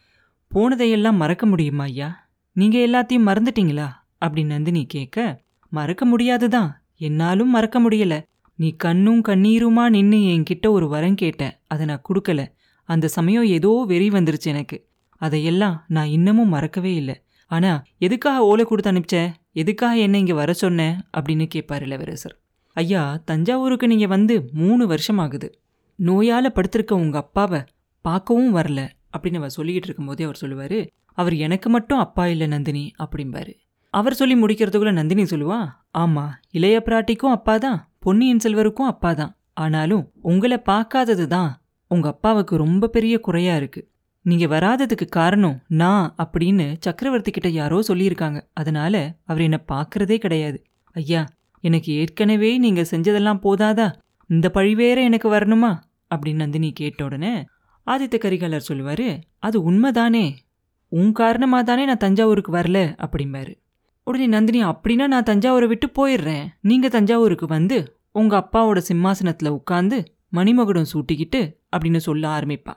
போனதையெல்லாம் 0.55 1.17
மறக்க 1.17 1.47
முடியுமா 1.47 1.85
ஐயா? 1.85 2.29
நீங்கள் 2.53 2.87
எல்லாத்தையும் 2.91 3.27
மறந்துட்டீங்களா? 3.27 3.89
அப்படின்னு 4.21 4.47
நந்தினி 4.47 4.87
கேட்க 4.87 5.43
மறக்க 5.69 6.05
முடியாதுதான். 6.05 6.83
என்னாலும் 6.99 7.51
மறக்க 7.51 7.77
முடியல. 7.81 8.15
நீ 8.59 8.69
கண்ணும் 8.77 9.23
கண்ணீருமா 9.29 9.85
நின்று 9.89 10.19
என்கிட்ட 10.19 10.69
ஒரு 10.69 10.89
வரம் 10.89 11.15
கேட்ட. 11.15 11.61
அதை 11.67 11.87
நான் 11.87 12.03
கொடுக்கல. 12.09 12.47
அந்த 12.89 13.09
சமயம் 13.09 13.45
ஏதோ 13.45 13.85
வெறி 13.87 14.09
வந்துருச்சு 14.09 14.49
எனக்கு. 14.55 14.87
அதையெல்லாம் 15.21 15.85
நான் 15.89 16.07
இன்னமும் 16.07 16.49
மறக்கவே 16.49 16.95
இல்லை. 16.95 17.17
ஆனா 17.51 17.83
எதுக்காக 17.99 18.43
ஓலை 18.43 18.65
கொடுத்து 18.65 18.93
அனுப்பிச்ச? 18.93 19.33
எதுக்காக 19.53 19.97
என்ன 19.97 20.19
இங்கே 20.19 20.33
வர 20.33 20.53
சொன்ன? 20.53 21.03
அப்படின்னு 21.17 21.47
கேட்பார் 21.47 21.83
இளவரசர் 21.83 22.35
ஐயா 22.77 23.23
தஞ்சாவூருக்கு 23.25 23.87
நீங்கள் 23.87 24.09
வந்து 24.09 24.49
மூணு 24.53 24.87
வருஷம் 24.87 25.19
ஆகுது 25.19 25.49
நோயால் 25.97 26.53
படுத்திருக்க 26.53 26.93
உங்கள் 26.93 27.21
அப்பாவை 27.21 27.61
பார்க்கவும் 28.05 28.57
வரல. 28.57 28.81
அப்படின்னு 29.13 29.37
அவர் 29.37 29.55
சொல்லிக்கிட்டு 29.57 29.89
இருக்கும்போதே 29.89 30.25
அவர் 30.25 30.37
சொல்லுவார் 30.37 30.79
அவர் 31.13 31.35
எனக்கு 31.37 31.71
மட்டும் 31.71 31.99
அப்பா 31.99 32.27
இல்லை 32.27 32.47
நந்தினி 32.47 32.85
அப்படிம்பாரு. 32.99 33.55
அவர் 33.91 34.15
சொல்லி 34.15 34.35
முடிக்கிறதுக்குள்ள 34.35 34.93
நந்தினி 34.93 35.23
சொல்லுவா 35.23 35.61
ஆமா 35.99 36.25
இளைய 36.51 36.83
பிராட்டிக்கும் 36.85 37.37
அப்பா 37.39 37.57
தான் 37.57 37.93
பொன்னியின் 37.99 38.45
செல்வருக்கும் 38.45 38.91
அப்பா 38.93 39.13
தான் 39.13 39.33
ஆனாலும் 39.55 40.13
உங்களை 40.23 40.59
பார்க்காதது 40.59 41.29
தான். 41.29 41.63
உங்க 41.91 42.09
அப்பாவுக்கு 42.09 42.57
ரொம்ப 42.57 42.89
பெரிய 42.89 43.21
குறையா 43.21 43.57
இருக்கு. 43.57 43.91
நீங்க 44.23 44.47
வராததுக்கு 44.47 45.07
காரணம் 45.09 45.63
நான் 45.67 46.15
அப்படின்னு 46.19 46.77
சக்கரவர்த்தி 46.81 47.31
கிட்ட 47.31 47.49
யாரோ 47.49 47.79
சொல்லியிருக்காங்க. 47.89 48.41
அதனால 48.53 48.95
அவர் 49.25 49.41
என்ன 49.41 49.65
பார்க்கறதே 49.69 50.17
கிடையாது. 50.17 50.59
ஐயா 50.97 51.23
எனக்கு 51.61 51.93
ஏற்கனவே 51.93 52.59
நீங்க 52.59 52.83
செஞ்சதெல்லாம் 52.91 53.43
போதாதா? 53.43 53.93
இந்த 54.27 54.51
பழி 54.51 54.75
வேற 54.75 55.01
எனக்கு 55.03 55.29
வரணுமா? 55.31 55.73
அப்படின்னு 56.15 56.35
நந்தினி 56.35 56.73
கேட்ட 56.73 57.05
உடனே 57.05 57.45
ஆதித்த 57.87 58.17
கரிகாலர் 58.19 58.69
சொல்லுவாரு 58.69 59.09
அது 59.39 59.71
உண்மைதானே? 59.71 60.27
உன் 60.89 61.13
காரணமா 61.13 61.63
தானே 61.63 61.85
நான் 61.85 61.97
தஞ்சாவூருக்கு 61.97 62.53
வரல? 62.53 62.79
அப்படிம்பாரு. 63.07 63.53
உடனே 64.09 64.27
நந்தினி 64.35 64.61
அப்படின்னா 64.65 65.07
நான் 65.13 65.29
தஞ்சாவூரை 65.31 65.67
விட்டு 65.71 65.89
போயிடுறேன். 65.99 66.45
நீங்கள் 66.71 66.95
தஞ்சாவூருக்கு 66.97 67.47
வந்து 67.57 67.79
உங்கள் 68.21 68.41
அப்பாவோட 68.43 68.79
சிம்மாசனத்தில் 68.91 69.57
உட்காந்து 69.59 69.99
மணிமகுடம் 70.37 70.91
சூட்டிக்கிட்டு 70.93 71.41
அப்படின்னு 71.73 72.01
சொல்ல 72.07 72.25
ஆரம்பிப்பா. 72.37 72.75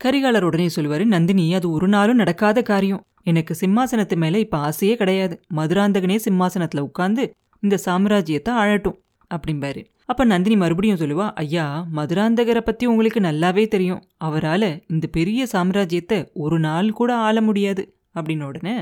கரிகாலர் 0.00 0.46
உடனே 0.48 0.68
சொல்லுவார் 0.76 1.04
நந்தினி 1.14 1.44
அது 1.58 1.66
ஒரு 1.76 1.88
நாளும் 1.94 2.20
நடக்காத 2.22 2.58
காரியம். 2.70 3.02
எனக்கு 3.30 3.52
சிம்மாசனத்து 3.60 4.16
மேலே 4.22 4.38
இப்போ 4.44 4.58
ஆசையே 4.68 4.94
கிடையாது. 5.02 5.34
மதுராந்தகனே 5.58 6.16
சிம்மாசனத்தில் 6.26 6.86
உட்காந்து 6.88 7.24
இந்த 7.62 7.76
சாம்ராஜ்யத்தை 7.86 8.52
ஆழட்டும் 8.62 8.98
அப்படிம்பாரு. 9.30 9.82
அப்போ 10.10 10.22
நந்தினி 10.32 10.56
மறுபடியும் 10.62 11.00
சொல்லுவா 11.02 11.26
ஐயா 11.42 11.66
மதுராந்தகரை 11.98 12.62
பற்றி 12.64 12.84
உங்களுக்கு 12.86 13.20
நல்லாவே 13.28 13.64
தெரியும். 13.74 14.02
அவரால் 14.26 14.70
இந்த 14.92 15.06
பெரிய 15.16 15.46
சாம்ராஜ்யத்தை 15.52 16.18
ஒரு 16.44 16.58
நாள் 16.66 16.90
கூட 16.98 17.10
ஆள 17.26 17.40
முடியாது 17.48 17.84
அப்படின்னு 18.16 18.46
உடனே 18.50 18.76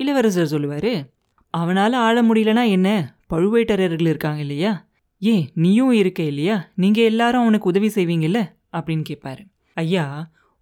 இளவரசர் 0.00 0.52
சொல்லுவாரு 0.54 0.92
அவனால் 1.56 1.92
ஆள 1.92 2.22
முடியலனா 2.22 2.64
என்ன? 2.68 2.88
பழுவேட்டரர்கள் 3.30 4.08
இருக்காங்க 4.08 4.40
இல்லையா? 4.40 4.72
ஏன் 5.22 5.44
நீயும் 5.54 5.92
இருக்க 5.92 6.22
இல்லையா? 6.22 6.56
நீங்கள் 6.74 7.04
எல்லாரும் 7.04 7.40
அவனுக்கு 7.40 7.68
உதவி 7.68 7.88
செய்வீங்கல்ல? 7.94 8.40
அப்படின்னு 8.72 9.04
கேட்பாரு 9.10 9.42
ஐயா 9.76 10.04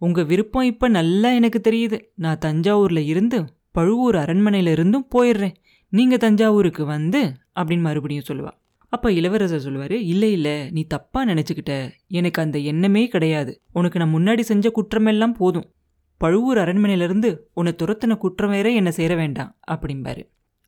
உங்க 0.02 0.22
விருப்பம் 0.22 0.62
இப்போ 0.62 0.86
நல்லா 0.88 1.30
எனக்கு 1.30 1.60
தெரியுது. 1.64 1.98
நான் 2.14 2.42
தஞ்சாவூரில் 2.44 3.06
இருந்து 3.06 3.38
பழுவூர் 3.70 4.14
அரண்மனையில 4.14 4.70
இருந்தும் 4.70 5.08
போயிடுறேன். 5.14 5.54
நீங்கள் 5.92 6.18
தஞ்சாவூருக்கு 6.18 6.84
வந்து 6.84 7.20
அப்படின்னு 7.54 7.80
மறுபடியும் 7.80 8.28
சொல்லுவா. 8.28 8.52
அப்போ 8.92 9.08
இளவரசர் 9.12 9.64
சொல்லுவாரு 9.66 9.96
இல்லை 10.12 10.32
இல்லை 10.32 10.70
நீ 10.70 10.82
தப்பாக 10.94 11.28
நினச்சிக்கிட்ட. 11.30 11.72
எனக்கு 12.08 12.42
அந்த 12.42 12.58
எண்ணமே 12.58 13.02
கிடையாது. 13.08 13.52
உனக்கு 13.72 13.98
நான் 13.98 14.14
முன்னாடி 14.14 14.40
செஞ்ச 14.40 14.70
குற்றமெல்லாம் 14.76 15.34
போதும். 15.34 15.68
பழுவூர் 16.20 16.58
அரண்மனையில 16.58 17.06
இருந்து 17.08 17.30
உன்னை 17.54 17.72
துரத்தின 17.82 18.16
குற்றம் 18.16 18.50
வேற 18.50 18.68
என்ன 18.70 18.90
சேர 18.90 19.14
வேண்டாம் 19.14 19.52
அப்படிம்பாரு. 19.70 20.22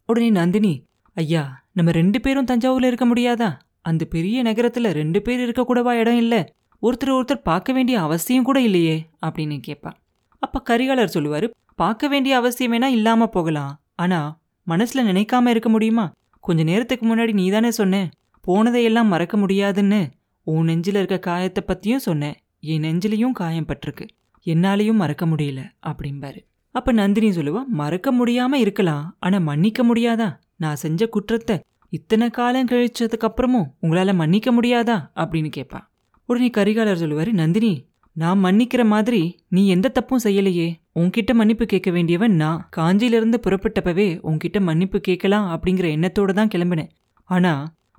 உடனே 0.08 0.30
நந்தினி 0.30 0.84
ஐயா 1.14 1.64
நம்ம 1.72 1.90
ரெண்டு 1.90 2.20
பேரும் 2.20 2.44
தஞ்சாவூர்ல 2.44 2.86
இருக்க 2.86 3.06
முடியாதா? 3.06 3.48
அந்த 3.82 4.04
பெரிய 4.04 4.42
நகரத்துல 4.42 4.90
ரெண்டு 4.90 5.22
பேர் 5.22 5.40
இருக்கக்கூடவா 5.40 5.92
இடம் 5.92 6.16
இல்ல? 6.16 6.34
ஒருத்தர் 6.82 7.12
ஒருத்தர் 7.16 7.42
பார்க்க 7.42 7.72
வேண்டிய 7.72 8.00
அவசியம் 8.00 8.44
கூட 8.44 8.60
இல்லையே 8.60 8.96
அப்படின்னு 9.26 9.56
கேட்பா 9.66 9.92
அப்ப 10.38 10.62
கரிகாலர் 10.64 11.14
சொல்லுவாரு 11.14 11.46
பார்க்க 11.74 12.08
வேண்டிய 12.08 12.36
அவசியம் 12.36 12.72
வேணா 12.72 12.84
இல்லாம 12.84 13.26
போகலாம். 13.26 13.80
ஆனா 13.94 14.38
மனசுல 14.66 15.02
நினைக்காம 15.10 15.46
இருக்க 15.46 15.68
முடியுமா? 15.68 16.12
கொஞ்ச 16.40 16.62
நேரத்துக்கு 16.62 17.04
முன்னாடி 17.06 17.32
நீதானே 17.32 17.70
சொன்ன 17.70 18.10
போனதையெல்லாம் 18.46 19.06
மறக்க 19.06 19.36
முடியாதுன்னு 19.36 20.10
உன் 20.42 20.68
நெஞ்சில 20.68 20.96
இருக்க 21.02 21.18
காயத்தை 21.18 21.62
பத்தியும் 21.66 22.04
சொன்னேன் 22.08 22.36
என் 22.60 22.82
நெஞ்சிலையும் 22.82 23.32
காயம் 23.32 23.66
பட்டிருக்கு. 23.66 24.06
என்னாலையும் 24.46 25.00
மறக்க 25.02 25.26
முடியல 25.26 25.60
அப்படிம்பாரு. 25.86 26.40
அப்ப 26.76 26.92
நந்தினி 26.92 27.28
சொல்லுவா 27.30 27.60
மறக்க 27.80 28.08
முடியாம 28.12 28.54
இருக்கலாம். 28.64 29.04
ஆனா 29.18 29.38
மன்னிக்க 29.48 29.80
முடியாதா? 29.84 30.28
நான் 30.56 30.80
செஞ்ச 30.82 31.06
குற்றத்தை 31.06 31.56
இத்தனை 31.92 32.26
காலம் 32.30 32.68
கழிச்சதுக்கு 32.70 33.26
அப்புறமும் 33.28 33.68
உங்களால 33.82 34.14
மன்னிக்க 34.14 34.48
முடியாதா? 34.52 34.96
அப்படின்னு 35.14 35.50
கேட்பா 35.56 35.80
உடனே 36.28 36.48
கரிகாலர் 36.56 37.00
சொல்லுவாரு 37.02 37.32
நந்தினி 37.32 37.72
நான் 38.16 38.42
மன்னிக்கிற 38.44 38.82
மாதிரி 38.84 39.20
நீ 39.48 39.62
எந்த 39.68 39.88
தப்பும் 39.88 40.24
செய்யலையே. 40.24 40.68
உன்கிட்ட 40.94 41.32
மன்னிப்பு 41.34 41.64
கேட்க 41.66 41.90
வேண்டியவன் 41.90 42.34
நான். 42.34 42.60
காஞ்சியிலிருந்து 42.76 43.38
புறப்பட்டப்பவே 43.46 44.08
உன்கிட்ட 44.30 44.60
மன்னிப்பு 44.60 44.98
கேட்கலாம் 45.00 45.46
அப்படிங்கிற 45.54 45.86
எண்ணத்தோட 45.96 46.32
தான் 46.32 46.52
கிளம்பினேன். 46.54 46.92
ஆனா 47.30 47.52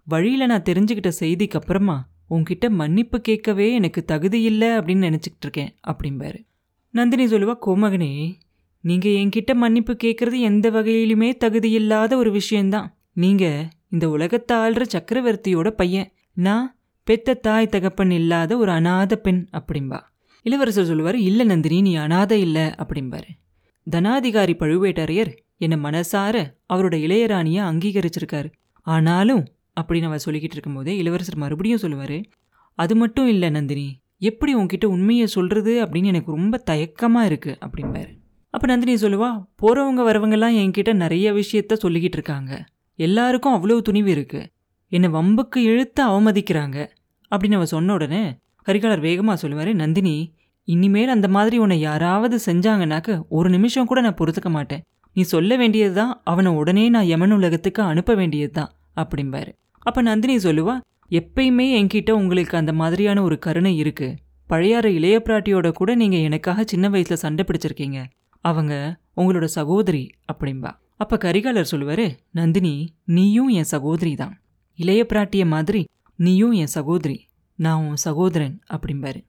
வழியில 0.08 0.46
நான் 0.46 0.68
தெரிஞ்சுக்கிட்ட 0.70 1.12
செய்திக்கு 1.20 1.60
அப்புறமா 1.60 1.98
உன்கிட்ட 2.30 2.66
மன்னிப்பு 2.82 3.18
கேட்கவே 3.22 3.68
எனக்கு 3.74 4.02
தகுதி 4.12 4.40
இல்லை 4.42 4.70
அப்படின்னு 4.78 5.08
நினச்சிக்கிட்டு 5.10 5.46
இருக்கேன் 5.46 5.72
அப்படிம்பாரு. 5.88 6.40
நந்தினி 6.94 7.26
சொல்லுவா 7.26 7.56
கோமகனே 7.66 8.12
நீங்க 8.88 9.08
என்கிட்ட 9.22 9.52
மன்னிப்பு 9.54 9.94
கேட்கறது 10.04 10.38
எந்த 10.50 10.68
வகையிலுமே 10.70 11.30
தகுதியில்லாத 11.44 12.12
ஒரு 12.16 12.32
விஷயம்தான். 12.32 12.90
நீங்க 13.24 13.46
இந்த 13.90 14.06
உலகத்தை 14.10 14.54
ஆள்ற 14.58 14.84
சக்கரவர்த்தியோட 14.94 15.68
பையன். 15.70 16.10
நான் 16.38 16.68
பெத்த 17.08 17.36
தாய் 17.46 17.74
தகப்பன் 17.74 18.12
இல்லாத 18.12 18.52
ஒரு 18.58 18.72
அநாத 18.72 19.16
பெண் 19.16 19.42
அப்படிம்பா. 19.60 20.00
இளவரசர் 20.46 20.90
சொல்லுவார் 20.92 21.18
இல்லை 21.30 21.46
நந்தினி 21.46 21.78
நீ 21.82 21.94
அநாத 21.98 22.32
இல்லை 22.46 22.66
அப்படிம்பாரு. 22.84 23.30
தனாதிகாரி 23.88 24.54
பழுவேட்டரையர் 24.62 25.32
என்னை 25.66 25.78
மனசார 25.86 26.36
அவரோட 26.74 26.96
இளையராணியை 27.06 27.62
அங்கீகரிச்சிருக்காரு. 27.70 28.50
ஆனாலும் 28.88 29.44
அப்படின்னு 29.80 30.10
அவ 30.10 30.20
சொல்லிக்கிட்டு 30.26 30.58
இருக்கும்போதே 30.58 30.94
இளவரசர் 30.98 31.42
மறுபடியும் 31.44 31.84
சொல்லுவார் 31.84 32.18
அது 32.78 32.94
மட்டும் 32.96 33.28
இல்லை 33.28 33.50
நந்தினி 33.50 33.88
எப்படி 34.30 34.52
உன்கிட்ட 34.56 34.86
உண்மையை 34.96 35.28
சொல்கிறது 35.28 35.74
அப்படின்னு 35.84 36.12
எனக்கு 36.14 36.30
ரொம்ப 36.32 36.56
தயக்கமாக 36.70 37.30
இருக்கு 37.30 37.52
அப்படிம்பாரு. 37.66 38.12
அப்ப 38.58 38.68
நந்தினி 38.68 38.94
சொல்லுவா 39.02 39.28
போறவங்க 39.62 40.02
வரவங்கெல்லாம் 40.08 40.56
என்கிட்ட 40.60 40.94
நிறைய 40.94 41.34
விஷயத்த 41.34 41.74
சொல்லிக்கிட்டு 41.84 42.18
இருக்காங்க. 42.20 42.52
எல்லாருக்கும் 43.00 43.54
அவ்வளவு 43.54 43.82
துணிவு 43.82 44.10
இருக்கு. 44.12 44.40
என்னை 44.92 45.10
வம்புக்கு 45.10 45.60
இழுத்து 45.72 46.02
அவமதிக்கிறாங்க. 46.06 46.78
அப்படின்னு 47.32 47.58
அவ 47.60 47.66
சொன்ன 47.66 47.94
உடனே 47.94 48.22
கரிகாலர் 48.68 49.04
வேகமா 49.08 49.34
சொல்லுவாரு 49.42 49.74
நந்தினி 49.74 50.16
இனிமேல் 50.64 51.14
அந்த 51.16 51.28
மாதிரி 51.28 51.58
உன்னை 51.58 51.80
யாராவது 51.80 52.40
செஞ்சாங்கனாக்க 52.46 53.20
ஒரு 53.30 53.50
நிமிஷம் 53.50 53.86
கூட 53.86 54.02
நான் 54.02 54.20
பொறுத்துக்க 54.22 54.50
மாட்டேன். 54.50 54.84
நீ 55.14 55.22
சொல்ல 55.22 55.56
வேண்டியது 55.56 55.94
தான் 55.94 56.22
அவனை 56.24 56.52
உடனே 56.52 56.90
நான் 56.90 57.10
யமன் 57.14 57.32
உலகத்துக்கு 57.32 57.84
அனுப்ப 57.84 58.16
வேண்டியது 58.16 58.52
தான் 58.52 58.72
அப்படிம்பாரு. 58.96 59.52
அப்ப 59.80 60.02
நந்தினி 60.02 60.38
சொல்லுவா 60.38 60.76
எப்பயுமே 61.12 61.68
என்கிட்ட 61.80 62.12
உங்களுக்கு 62.12 62.58
அந்த 62.58 62.74
மாதிரியான 62.74 63.22
ஒரு 63.22 63.38
கருணை 63.40 63.78
இருக்கு. 63.78 64.16
பழையாற 64.50 64.86
இளைய 64.86 65.22
பிராட்டியோட 65.26 65.72
கூட 65.72 65.96
நீங்கள் 65.96 66.20
எனக்காக 66.20 66.64
சின்ன 66.68 66.90
வயசுல 66.90 67.14
சண்டை 67.26 67.46
பிடிச்சிருக்கீங்க. 67.48 68.00
அவங்க 68.42 69.00
உங்களோட 69.18 69.46
சகோதரி 69.46 70.10
அப்படிம்பா. 70.34 70.72
அப்ப 70.96 71.18
கரிகாலர் 71.18 71.72
சொல்லுவாரு 71.72 72.18
நந்தினி 72.32 72.94
நீயும் 73.06 73.50
என் 73.50 73.64
சகோதரி 73.64 74.16
தான் 74.16 74.42
இளைய 74.76 75.06
பிராட்டிய 75.14 75.46
மாதிரி 75.46 75.88
நீயும் 76.16 76.52
என் 76.52 76.74
சகோதரி. 76.78 77.28
நான் 77.56 77.88
உன் 77.88 77.96
சகோதரன் 77.96 78.62
அப்படிம்பாரு. 78.70 79.20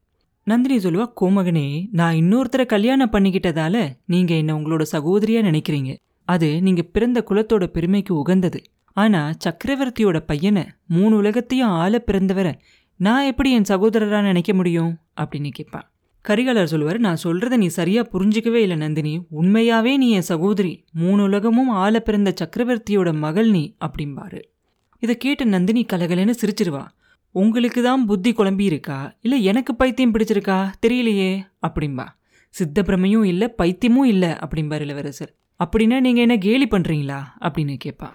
நந்தினி 0.42 0.76
சொல்லுவா 0.76 1.06
கோமகனே 1.20 1.88
நான் 1.92 2.14
இன்னொருத்தரை 2.14 2.66
கல்யாணம் 2.66 3.12
பண்ணிக்கிட்டதால 3.12 3.96
நீங்கள் 4.06 4.36
என்ன 4.36 4.54
உங்களோட 4.54 4.84
சகோதரியாக 4.92 5.48
நினைக்கிறீங்க. 5.50 5.96
அது 6.24 6.62
நீங்கள் 6.62 6.90
பிறந்த 6.92 7.24
குலத்தோட 7.30 7.66
பெருமைக்கு 7.66 8.14
உகந்தது. 8.14 8.60
ஆனால் 8.92 9.34
சக்கரவர்த்தியோட 9.44 10.20
பையனை 10.20 10.64
மூணு 10.86 11.16
உலகத்தையும் 11.16 11.68
ஆள 11.68 12.04
பிறந்தவரை 12.06 12.54
நான் 12.96 13.24
எப்படி 13.24 13.52
என் 13.52 13.68
சகோதரராக 13.68 14.22
நினைக்க 14.22 14.54
முடியும்? 14.54 14.98
அப்படின்னு 15.16 15.50
கேட்பான் 15.50 15.86
கரிகாலர் 16.20 16.64
சொல்லுவார் 16.64 16.98
நான் 16.98 17.16
சொல்கிறத 17.24 17.56
நீ 17.56 17.66
சரியா 17.66 18.02
புரிஞ்சுக்கவே 18.02 18.54
இல்லை 18.54 18.76
நந்தினி. 18.76 19.26
உண்மையாவே 19.42 19.96
நீ 19.96 20.10
என் 20.10 20.20
சகோதரி. 20.20 20.84
மூணு 20.92 21.22
உலகமும் 21.22 21.68
ஆள 21.68 22.00
பிறந்த 22.00 22.34
சக்கரவர்த்தியோட 22.40 23.12
மகள் 23.14 23.50
நீ 23.50 23.74
அப்படிம்பாரு. 23.80 24.42
இதை 24.98 25.16
கேட்ட 25.16 25.44
நந்தினி 25.44 25.86
கலகலன்னு 25.92 26.32
சிரிச்சிருவா. 26.40 26.86
உங்களுக்கு 27.30 27.82
தான் 27.82 28.06
புத்தி 28.06 28.32
குழம்பி 28.32 28.60
இருக்கா? 28.60 29.16
இல்லை 29.20 29.44
எனக்கு 29.44 29.74
பைத்தியம் 29.74 30.14
பிடிச்சிருக்கா? 30.14 30.72
தெரியலையே 30.86 31.42
அப்படிம்பா. 31.68 32.06
சித்தப்பிரமையும் 32.58 33.24
இல்லை 33.24 33.54
பைத்தியமும் 33.62 34.04
இல்லை 34.04 34.28
அப்படிம்பார் 34.28 34.80
இளவரசர். 34.80 35.34
அப்படின்னா 35.64 36.00
நீங்கள் 36.00 36.16
என்ன 36.16 36.38
கேலி 36.38 36.66
பண்ணுறீங்களா 36.70 37.20
அப்படின்னு 37.40 37.78
கேட்பா. 37.84 38.08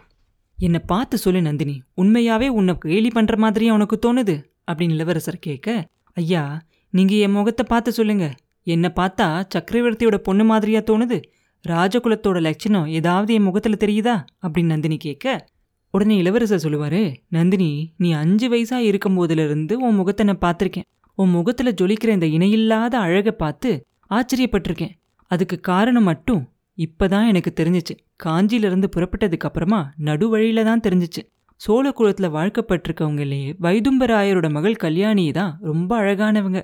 என்னை 0.58 0.80
பார்த்து 0.80 1.18
சொல்லு 1.18 1.42
நந்தினி. 1.42 1.82
உண்மையாவே 2.02 2.48
உன்னை 2.48 2.76
கேலி 2.78 3.08
பண்ணுற 3.08 3.38
மாதிரியே 3.38 3.72
உனக்கு 3.72 4.00
தோணுது? 4.06 4.44
அப்படின்னு 4.72 4.92
இளவரசர் 4.92 5.38
கேட்க 5.40 5.88
ஐயா 6.14 6.62
நீங்க 6.94 7.14
என் 7.16 7.32
முகத்தை 7.32 7.64
பார்த்து 7.68 7.92
சொல்லுங்க. 7.92 8.26
என்னை 8.68 8.90
பார்த்தா 8.96 9.28
சக்கரவர்த்தியோட 9.54 10.18
பொண்ணு 10.18 10.44
மாதிரியா 10.44 10.80
தோணுது. 10.80 11.18
ராஜகுலத்தோட 11.66 12.38
லட்சணம் 12.42 12.88
ஏதாவது 12.88 13.34
என் 13.34 13.44
முகத்துல 13.44 13.78
தெரியுதா? 13.80 14.16
அப்படின்னு 14.42 14.72
நந்தினி 14.74 14.98
கேட்க 14.98 15.46
உடனே 15.94 16.16
இளவரசர் 16.18 16.64
சொல்லுவாரு 16.66 17.02
நந்தினி 17.30 17.70
நீ 17.98 18.12
அஞ்சு 18.12 18.48
வயசா 18.50 18.78
இருக்கும் 18.90 19.18
போதிலிருந்து 19.18 19.74
உன் 19.74 19.96
முகத்தை 19.96 20.24
நான் 20.26 20.44
பார்த்துருக்கேன். 20.46 20.88
உன் 21.18 21.30
முகத்துல 21.30 21.72
ஜொலிக்கிற 21.82 22.08
இந்த 22.08 22.26
இணையில்லாத 22.26 22.94
அழகை 22.98 23.32
பார்த்து 23.32 23.72
ஆச்சரியப்பட்டிருக்கேன். 24.10 24.94
அதுக்கு 25.32 25.60
காரணம் 25.60 26.04
மட்டும் 26.04 26.42
இப்பதான் 26.78 27.28
எனக்கு 27.28 27.52
தெரிஞ்சிச்சு. 27.60 27.96
காஞ்சியிலிருந்து 28.24 28.88
புறப்பட்டதுக்கு 28.96 29.50
அப்புறமா 29.50 29.82
நடுவழியில 30.06 30.64
தான் 30.64 30.86
தெரிஞ்சிச்சு. 30.88 31.22
சோழ 31.62 31.90
குலத்துல 31.90 32.28
வாழ்க்கப்பட்டிருக்கவங்களே 32.38 33.42
வைதும்பராயரோட 33.62 34.48
மகள் 34.50 34.82
கல்யாணி 34.86 35.26
தான் 35.32 35.54
ரொம்ப 35.62 35.92
அழகானவங்க. 36.02 36.62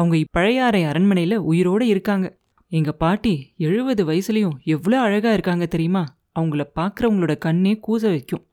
அவங்க 0.00 0.16
இப்பழையாறை 0.24 0.82
அரண்மனையில் 0.90 1.44
உயிரோட 1.50 1.82
இருக்காங்க. 1.92 2.26
எங்கள் 2.72 2.98
பாட்டி 3.02 3.32
எழுபது 3.66 4.02
வயசுலேயும் 4.10 4.58
எவ்வளோ 4.74 4.98
அழகாக 5.06 5.32
இருக்காங்க 5.32 5.66
தெரியுமா? 5.66 6.02
அவங்கள 6.38 6.64
பார்க்குறவங்களோட 6.78 7.34
கண்ணே 7.46 7.72
கூச 7.86 8.02
வைக்கும். 8.10 8.44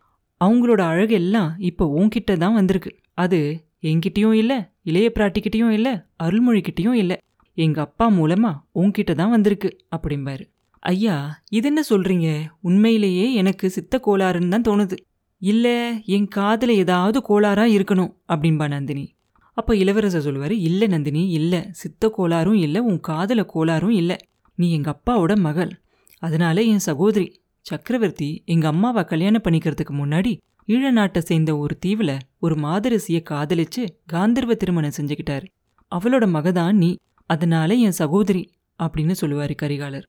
அவங்களோட 0.41 0.81
அழகு 0.91 1.13
எல்லாம் 1.21 1.51
இப்போ 1.69 1.85
உன்கிட்ட 1.99 2.31
தான் 2.37 2.57
வந்திருக்கு. 2.59 2.91
அது 3.13 3.39
என்கிட்டயும் 3.89 4.35
இல்லை 4.41 4.57
இளைய 4.83 5.07
பிராட்டிக்கிட்டேயும் 5.15 5.75
இல்லை 5.77 5.93
அருள்மொழிக்கிட்டயும் 6.25 6.97
இல்லை. 7.03 7.17
எங்கள் 7.57 7.85
அப்பா 7.87 8.05
மூலமாக 8.17 8.61
உன்கிட்ட 8.81 9.11
தான் 9.15 9.33
வந்திருக்கு 9.35 9.69
அப்படிம்பாரு. 9.95 10.43
ஐயா 10.83 11.15
இது 11.49 11.67
என்ன 11.67 11.81
சொல்கிறீங்க 11.89 12.27
உண்மையிலேயே 12.61 13.25
எனக்கு 13.33 13.65
சித்த 13.69 14.01
கோளாறுன்னு 14.07 14.53
தான் 14.55 14.67
தோணுது. 14.69 14.97
இல்லை 15.41 15.75
என் 16.15 16.27
காதில் 16.27 16.73
ஏதாவது 16.83 17.19
கோளாறாக 17.29 17.75
இருக்கணும் 17.77 18.11
அப்படின்பா 18.33 18.67
நந்தினி. 18.75 19.05
அப்போ 19.57 19.75
இளவரசர் 19.75 20.21
சொல்லுவார் 20.21 20.53
இல்லை 20.53 20.87
நந்தினி 20.87 21.29
இல்லை. 21.29 21.65
சித்த 21.71 22.13
கோளாறும் 22.17 22.53
இல்லை 22.53 22.81
உன் 22.81 22.99
காதல 22.99 23.45
கோளாறும் 23.53 23.89
இல்லை. 23.89 24.17
நீ 24.55 24.71
எங்கள் 24.71 24.93
அப்பாவோட 24.93 25.35
மகள். 25.35 25.71
அதனால 26.19 26.61
என் 26.61 26.79
சகோதரி 26.79 27.41
சக்கரவர்த்தி 27.61 28.43
எங்கள் 28.45 28.69
அம்மாவை 28.69 29.03
கல்யாணம் 29.03 29.41
பண்ணிக்கிறதுக்கு 29.41 29.91
முன்னாடி 29.91 30.37
ஈழ 30.67 30.91
நாட்டை 30.91 31.21
சேர்ந்த 31.21 31.57
ஒரு 31.57 31.77
தீவில் 31.77 32.17
ஒரு 32.39 32.55
மாதரசியை 32.55 33.23
காதலிச்சு 33.29 33.83
காந்தர்வ 34.13 34.55
திருமணம் 34.55 34.95
செஞ்சுக்கிட்டார். 34.97 35.45
அவளோட 35.95 36.25
மகதான் 36.27 36.71
நீ. 36.71 36.95
அதனால 37.25 37.73
என் 37.73 37.97
சகோதரி 38.01 38.51
அப்படின்னு 38.83 39.15
சொல்லுவாரு 39.21 39.55
கரிகாலர். 39.61 40.03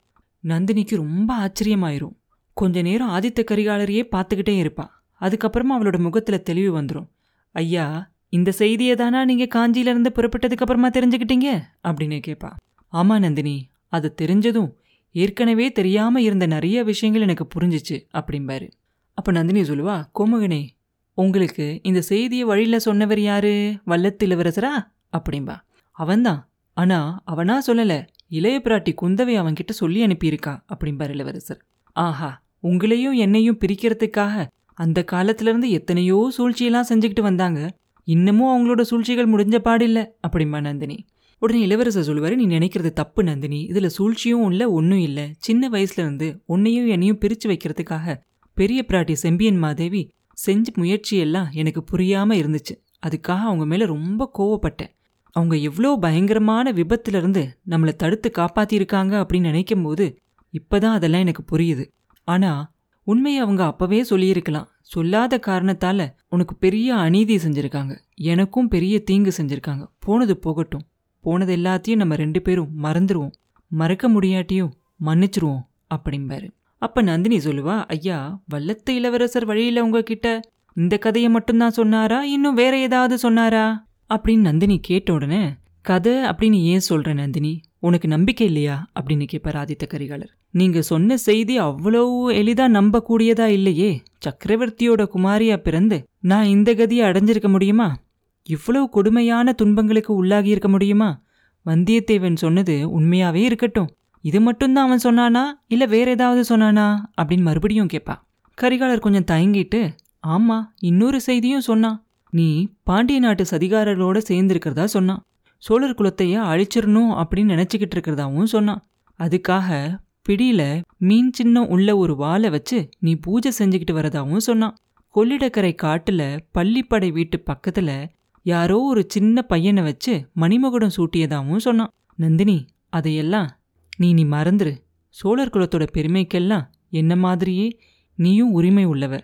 நந்தினிக்கு 0.44 0.96
ரொம்ப 0.96 1.34
ஆச்சரியமாயிரும். 1.36 2.16
கொஞ்ச 2.54 2.82
நேரம் 2.82 3.10
ஆதித்த 3.10 3.44
கரிகாலரையே 3.50 4.04
பார்த்துக்கிட்டே 4.16 4.54
இருப்பா. 4.58 4.86
அதுக்கப்புறமா 5.20 5.74
அவளோட 5.80 5.98
முகத்தில் 5.98 6.42
தெளிவு 6.42 6.82
வந்துடும் 6.82 7.08
ஐயா 7.52 8.10
இந்த 8.32 8.50
செய்தியை 8.50 8.94
தானா 8.96 9.24
நீங்க 9.24 9.46
காஞ்சியிலேருந்து 9.54 10.10
புறப்பட்டதுக்கு 10.14 10.64
அப்புறமா 10.64 10.88
தெரிஞ்சுக்கிட்டீங்க? 10.88 11.48
அப்படின்னு 11.88 12.18
கேட்பா 12.26 12.50
ஆமா 12.92 13.18
நந்தினி. 13.18 13.68
அது 13.88 14.14
தெரிஞ்சதும் 14.22 14.70
ஏற்கனவே 15.14 15.72
தெரியாம 15.72 16.20
இருந்த 16.20 16.46
நிறைய 16.46 16.84
விஷயங்கள் 16.84 17.22
எனக்கு 17.22 17.46
புரிஞ்சிச்சு 17.54 17.96
அப்படிம்பாரு. 18.12 18.70
அப்ப 19.14 19.32
நந்தினி 19.32 19.60
சொல்லுவா 19.60 20.04
கோமகனே 20.18 20.68
உங்களுக்கு 21.14 21.80
இந்த 21.82 22.00
செய்தியை 22.00 22.44
வழியில 22.44 22.78
சொன்னவர் 22.78 23.20
யாரு? 23.20 23.74
வல்லத்து 23.86 24.24
இளவரசரா? 24.24 24.72
அப்படிம்பா. 25.12 25.56
அவன்தான். 25.90 26.48
ஆனா 26.76 27.22
அவனா 27.24 27.62
சொல்லல. 27.66 28.06
இளைய 28.28 28.60
பிராட்டி 28.64 28.92
குந்தவை 29.02 29.34
அவன்கிட்ட 29.36 29.72
சொல்லி 29.72 30.06
அனுப்பியிருக்கா 30.06 30.52
அப்படிம்பார் 30.74 31.08
இளவரசர். 31.08 31.64
ஆஹா 31.92 32.42
உங்களையும் 32.62 33.14
என்னையும் 33.14 33.58
பிரிக்கிறதுக்காக 33.66 34.46
அந்த 34.74 35.04
காலத்துல 35.12 35.40
இருந்து 35.40 35.70
எத்தனையோ 35.70 36.32
சூழ்ச்சியெல்லாம் 36.38 36.88
செஞ்சுக்கிட்டு 36.88 37.20
வந்தாங்க. 37.20 37.60
இன்னமும் 38.08 38.52
அவங்களோட 38.52 38.80
சூழ்ச்சிகள் 38.80 39.32
முடிஞ்ச 39.32 39.56
பாடில்லை. 39.64 40.02
அப்படிம்பா 40.26 40.60
நந்தினி. 40.60 40.96
உடனே 41.42 41.60
இளவரசர் 41.60 42.02
சொல்லுவார் 42.02 42.34
நீ 42.34 42.46
நினைக்கிறது 42.46 42.90
தப்பு 42.90 43.22
நந்தினி. 43.22 43.60
இதில் 43.62 43.88
சூழ்ச்சியும் 43.88 44.50
இல்லை 44.50 44.66
ஒன்றும் 44.66 44.98
இல்லை. 44.98 45.24
சின்ன 45.38 45.68
வயசுல 45.68 46.02
இருந்து 46.04 46.28
உன்னையும் 46.46 46.86
என்னையும் 46.86 47.18
பிரித்து 47.18 47.46
வைக்கிறதுக்காக 47.50 48.16
பெரிய 48.56 48.84
பிராட்டி 48.88 49.12
செம்பியன் 49.12 49.58
மாதேவி 49.58 50.02
செஞ்ச 50.32 50.70
முயற்சியெல்லாம் 50.74 51.50
எனக்கு 51.52 51.82
புரியாமல் 51.84 52.38
இருந்துச்சு. 52.38 52.74
அதுக்காக 53.06 53.44
அவங்க 53.50 53.66
மேலே 53.66 53.84
ரொம்ப 53.84 54.30
கோவப்பட்டேன். 54.38 54.92
அவங்க 55.36 55.56
எவ்வளோ 55.68 55.96
பயங்கரமான 55.96 56.72
விபத்துலேருந்து 56.72 57.42
நம்மளை 57.70 57.92
தடுத்து 57.94 58.28
காப்பாற்றியிருக்காங்க 58.38 59.14
அப்படின்னு 59.22 59.50
நினைக்கும் 59.50 59.82
போது 59.82 60.06
இப்பதான் 60.54 60.96
அதெல்லாம் 60.98 61.24
எனக்கு 61.26 61.44
புரியுது. 61.52 61.84
ஆனால் 62.28 62.62
உண்மையை 63.08 63.40
அவங்க 63.40 63.64
அப்பவே 63.64 64.02
சொல்லியிருக்கலாம். 64.02 64.68
சொல்லாத 64.80 65.40
காரணத்தால 65.46 66.12
உனக்கு 66.28 66.54
பெரிய 66.54 66.94
அநீதி 66.94 67.36
செஞ்சிருக்காங்க. 67.36 67.98
எனக்கும் 68.14 68.68
பெரிய 68.68 69.02
தீங்கு 69.02 69.32
செஞ்சிருக்காங்க. 69.36 69.86
போனது 69.98 70.38
போகட்டும். 70.38 70.86
போனது 71.20 71.56
எல்லாத்தையும் 71.56 71.96
நம்ம 71.96 72.14
ரெண்டு 72.14 72.42
பேரும் 72.42 72.68
மறந்துருவோம். 72.82 73.30
மறக்க 73.68 74.10
முடியாட்டியும் 74.10 74.70
மன்னிச்சிருவோம் 75.04 75.62
அப்படிம்பாரு. 75.94 76.50
அப்ப 76.78 77.02
நந்தினி 77.02 77.36
சொல்லுவா 77.36 77.84
ஐயா 77.84 78.42
வல்லத்து 78.54 78.90
இளவரசர் 78.90 79.44
வழியில 79.44 79.84
உங்ககிட்ட 79.84 80.40
இந்த 80.74 80.98
கதையை 80.98 81.30
மட்டும்தான் 81.30 81.70
சொன்னாரா? 81.70 82.24
இன்னும் 82.24 82.54
வேற 82.54 82.78
ஏதாவது 82.78 83.18
சொன்னாரா? 83.18 83.86
அப்படின்னு 84.08 84.38
நந்தினி 84.38 84.78
கேட்ட 84.80 85.12
உடனே 85.12 85.54
கதை 85.82 86.12
அப்படின்னு 86.12 86.60
ஏன் 86.60 86.80
சொல்ற 86.88 87.14
நந்தினி? 87.14 87.60
உனக்கு 87.78 88.08
நம்பிக்கை 88.08 88.46
இல்லையா? 88.46 88.86
அப்படின்னு 89.00 89.24
கேட்பார் 89.24 89.56
ஆதித்த 89.56 89.86
கரிகாலர். 89.86 90.32
நீங்க 90.50 90.82
சொன்ன 90.82 91.16
செய்தி 91.16 91.56
அவ்வளவு 91.58 92.32
எளிதா 92.32 92.66
நம்பக்கூடியதா 92.68 93.44
இல்லையே? 93.44 94.02
சக்கரவர்த்தியோட 94.24 95.06
குமாரியா 95.14 95.56
பிறந்து 95.56 96.08
நான் 96.20 96.44
இந்த 96.44 96.74
கதியை 96.74 97.04
அடைஞ்சிருக்க 97.10 97.48
முடியுமா? 97.48 97.96
இவ்வளவு 98.42 98.88
கொடுமையான 98.88 99.52
துன்பங்களுக்கு 99.52 100.24
உள்ளாகி 100.24 100.44
இருக்க 100.44 100.68
முடியுமா? 100.68 101.22
வந்தியத்தேவன் 101.66 102.36
சொன்னது 102.36 103.00
உண்மையாவே 103.00 103.42
இருக்கட்டும். 103.42 103.90
இது 104.20 104.40
மட்டும்தான் 104.40 104.90
அவன் 104.90 105.04
சொன்னானா? 105.04 105.42
இல்ல 105.66 105.86
வேற 105.86 106.10
ஏதாவது 106.10 106.56
சொன்னானா? 106.56 106.86
அப்படின்னு 107.22 107.40
மறுபடியும் 107.40 107.88
கேட்பா 107.92 108.14
கரிகாலர் 108.58 109.00
கொஞ்சம் 109.00 109.28
தயங்கிட்டு 109.32 109.90
ஆமா 110.26 110.62
இன்னொரு 110.78 111.20
செய்தியும் 111.20 111.60
சொன்னான். 111.60 112.04
நீ 112.30 112.68
பாண்டிய 112.82 113.18
நாட்டு 113.18 113.44
சதிகாரர்களோட 113.50 114.20
சேர்ந்திருக்கிறதா 114.28 114.84
சொன்னான். 114.84 115.22
சோழர் 115.58 115.94
குலத்தையே 115.94 116.38
அழிச்சிடணும் 116.50 117.12
அப்படின்னு 117.14 117.52
நினச்சிக்கிட்டு 117.54 117.94
இருக்கிறதாவும் 117.94 118.44
சொன்னான். 118.44 118.88
அதுக்காக 119.18 119.98
பிடியில 120.28 120.82
மீன் 120.96 121.32
சின்னம் 121.32 121.68
உள்ள 121.68 121.96
ஒரு 121.96 122.16
வாழை 122.16 122.50
வச்சு 122.50 122.88
நீ 122.98 123.14
பூஜை 123.14 123.52
செஞ்சுக்கிட்டு 123.58 123.92
வரதாவும் 123.92 124.36
சொன்னான். 124.36 124.76
கொள்ளிடக்கரை 125.14 125.74
காட்டுல 125.82 126.38
பள்ளிப்படை 126.54 127.12
வீட்டு 127.12 127.42
பக்கத்துல 127.50 128.08
யாரோ 128.42 128.80
ஒரு 128.80 129.04
சின்ன 129.08 129.42
பையனை 129.42 129.82
வச்சு 129.82 130.28
மணிமகுடம் 130.36 130.90
சூட்டியதாவும் 130.96 131.56
சொன்னான். 131.56 131.92
நந்தினி 132.16 132.66
அதையெல்லாம் 132.88 133.48
நீ 133.96 134.12
நீ 134.12 134.24
மறந்துரு. 134.24 134.76
சோழர் 135.08 135.50
குலத்தோட 135.50 135.86
பெருமைக்கெல்லாம் 135.92 136.64
என்ன 136.90 137.16
மாதிரியே 137.16 137.80
நீயும் 138.14 138.52
உரிமை 138.52 138.86
உள்ளவ. 138.86 139.20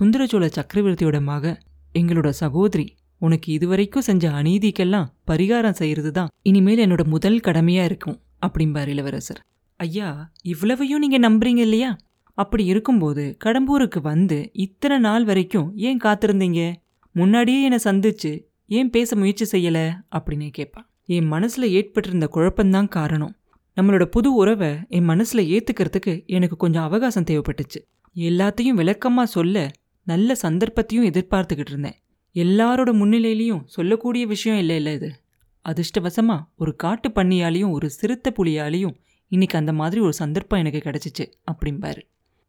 சுந்தரச்சோழ 0.00 0.50
சக்கரவர்த்தியோட 0.58 1.22
மக 1.22 1.58
எங்களோட 1.98 2.28
சகோதரி. 2.28 2.97
உனக்கு 3.18 3.52
இதுவரைக்கும் 3.52 4.02
செஞ்ச 4.02 4.30
அநீதிக்கெல்லாம் 4.30 5.06
பரிகாரம் 5.26 5.70
செய்யறது 5.70 6.10
தான் 6.12 6.28
இனிமேல் 6.42 6.90
என்னோட 6.90 7.04
முதல் 7.04 7.40
கடமையா 7.40 7.84
இருக்கும் 7.84 8.20
அப்படிம்பார் 8.46 8.86
இளவரசர். 8.86 9.44
ஐயா 9.76 10.30
இவ்வளவையும் 10.42 10.98
நீங்க 10.98 11.30
நம்புறீங்க 11.30 11.56
இல்லையா? 11.56 11.96
அப்படி 12.34 12.64
இருக்கும்போது 12.64 13.36
கடம்பூருக்கு 13.44 14.00
வந்து 14.02 14.50
இத்தனை 14.52 14.98
நாள் 14.98 15.24
வரைக்கும் 15.24 15.76
ஏன் 15.76 15.98
காத்திருந்தீங்க? 16.04 16.74
முன்னாடியே 17.12 17.62
என்னை 17.62 17.78
சந்திச்சு 17.84 18.44
ஏன் 18.68 18.90
பேச 18.90 19.16
முயற்சி 19.16 19.46
செய்யல? 19.52 19.92
அப்படின்னு 20.12 20.50
கேட்பான். 20.50 20.88
என் 21.06 21.32
மனசுல 21.32 21.60
ஏற்பட்டிருந்த 21.60 22.30
குழப்பம்தான் 22.34 22.88
காரணம். 22.88 23.36
நம்மளோட 23.76 24.04
புது 24.04 24.34
உறவை 24.34 24.76
என் 24.88 25.04
மனசில் 25.04 25.48
ஏற்றுக்கிறதுக்கு 25.50 26.26
எனக்கு 26.26 26.56
கொஞ்சம் 26.56 26.82
அவகாசம் 26.82 27.24
தேவைப்பட்டுச்சு. 27.24 27.80
எல்லாத்தையும் 28.16 28.78
விளக்கமாக 28.80 29.26
சொல்ல 29.26 29.70
நல்ல 30.04 30.34
சந்தர்ப்பத்தையும் 30.34 31.06
எதிர்பார்த்துக்கிட்டு 31.06 31.68
இருந்தேன். 31.68 31.98
எல்லாரோட 32.42 32.90
முன்னிலையிலையும் 33.00 33.62
சொல்லக்கூடிய 33.64 34.26
விஷயம் 34.26 34.58
இல்லை 34.58 34.76
இல்லை 34.76 34.92
இது. 34.92 35.10
அதிர்ஷ்டவசமா 35.64 36.36
ஒரு 36.56 36.76
காட்டு 36.76 37.08
பண்ணியாலையும் 37.08 37.70
ஒரு 37.70 37.90
சிறுத்தை 37.90 38.32
புலியாலையும் 38.36 38.94
இன்னைக்கு 39.28 39.58
அந்த 39.58 39.72
மாதிரி 39.72 40.00
ஒரு 40.00 40.12
சந்தர்ப்பம் 40.12 40.58
எனக்கு 40.58 40.80
கிடச்சிச்சு 40.84 41.24
அப்படிம்பாரு. 41.52 42.02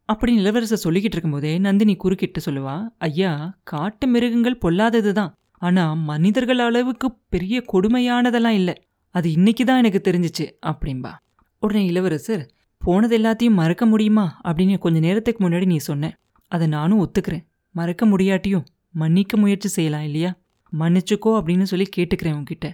அப்படின்னு 0.08 0.40
இளவரசர் 0.42 0.84
சொல்லிக்கிட்டு 0.84 1.16
இருக்கும்போதே 1.16 1.58
நந்தினி 1.58 1.94
குறுக்கிட்டு 1.96 2.40
சொல்லுவா 2.44 2.76
ஐயா 2.98 3.32
காட்டு 3.62 4.06
மிருகங்கள் 4.06 4.58
பொல்லாதது 4.58 5.12
தான் 5.12 5.34
ஆனா 5.62 5.94
மனிதர்கள் 5.94 6.58
அளவுக்கு 6.58 7.08
பெரிய 7.28 7.64
கொடுமையானதெல்லாம் 7.72 8.58
இல்லை. 8.60 8.74
அது 9.14 9.32
இன்னைக்கு 9.32 9.64
தான் 9.64 9.80
எனக்கு 9.84 10.00
தெரிஞ்சிச்சு 10.10 10.46
அப்படின்பா 10.66 11.12
உடனே 11.58 11.84
இளவரசர் 11.84 12.44
போனது 12.78 13.14
எல்லாத்தையும் 13.18 13.58
மறக்க 13.62 13.86
முடியுமா? 13.86 14.40
அப்படின்னு 14.44 14.78
கொஞ்ச 14.78 14.98
நேரத்துக்கு 14.98 15.48
முன்னாடி 15.48 15.66
நீ 15.66 15.76
சொன்ன. 15.76 16.18
அதை 16.52 16.66
நானும் 16.66 17.00
ஒத்துக்கிறேன். 17.00 17.44
மறக்க 17.74 18.06
முடியாட்டியும் 18.06 18.64
மன்னிக்க 18.94 19.36
முயற்சி 19.36 19.68
செய்யலாம் 19.68 20.02
இல்லையா? 20.02 20.30
மன்னிச்சுக்கோ 20.72 21.30
அப்படின்னு 21.38 21.62
சொல்லி 21.62 21.86
கேட்டுக்கிறேன் 21.96 22.36
உன்கிட்ட. 22.38 22.66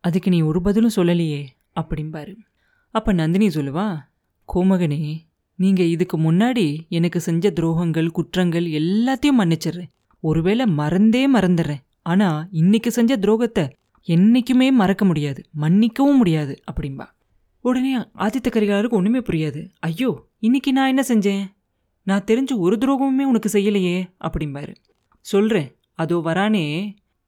அதுக்கு 0.00 0.30
நீ 0.30 0.40
ஒரு 0.40 0.60
பதிலும் 0.62 0.96
சொல்லலையே 0.96 1.40
அப்படிம்பாரு 1.80 2.34
அப்போ 2.90 3.12
நந்தினி 3.12 3.48
சொல்லுவா 3.48 3.86
கோமகனே 4.48 5.00
நீங்கள் 5.58 5.88
இதுக்கு 5.88 6.16
முன்னாடி 6.18 6.66
எனக்கு 6.88 7.20
செஞ்ச 7.20 7.50
துரோகங்கள் 7.50 8.08
குற்றங்கள் 8.08 8.66
எல்லாத்தையும் 8.80 9.38
மன்னிச்சிடுறேன் 9.38 9.90
ஒருவேளை 10.20 10.66
மறந்தே 10.66 11.22
மறந்துடுறேன் 11.32 11.82
ஆனால் 12.02 12.48
இன்னைக்கு 12.50 12.90
செஞ்ச 12.90 13.16
துரோகத்தை 13.16 13.64
என்றைக்குமே 14.08 14.70
மறக்க 14.70 15.04
முடியாது. 15.04 15.40
மன்னிக்கவும் 15.52 16.16
முடியாது 16.16 16.54
அப்படிம்பா 16.70 17.06
உடனே 17.60 17.92
ஆதித்த 17.96 18.48
கரிகாலருக்கு 18.50 18.98
ஒன்றுமே 18.98 19.18
புரியாது. 19.18 19.60
ஐயோ 19.80 20.10
இன்னைக்கு 20.38 20.72
நான் 20.72 20.86
என்ன 20.86 21.02
செஞ்சேன்? 21.08 21.44
நான் 22.06 22.26
தெரிஞ்சு 22.26 22.54
ஒரு 22.56 22.76
துரோகமுமே 22.76 23.24
உனக்கு 23.24 23.48
செய்யலையே 23.52 23.96
அப்படிம்பாரு 24.20 24.74
சொல்கிறேன் 25.32 25.70
அதோ 25.94 26.16
வரானே 26.24 26.64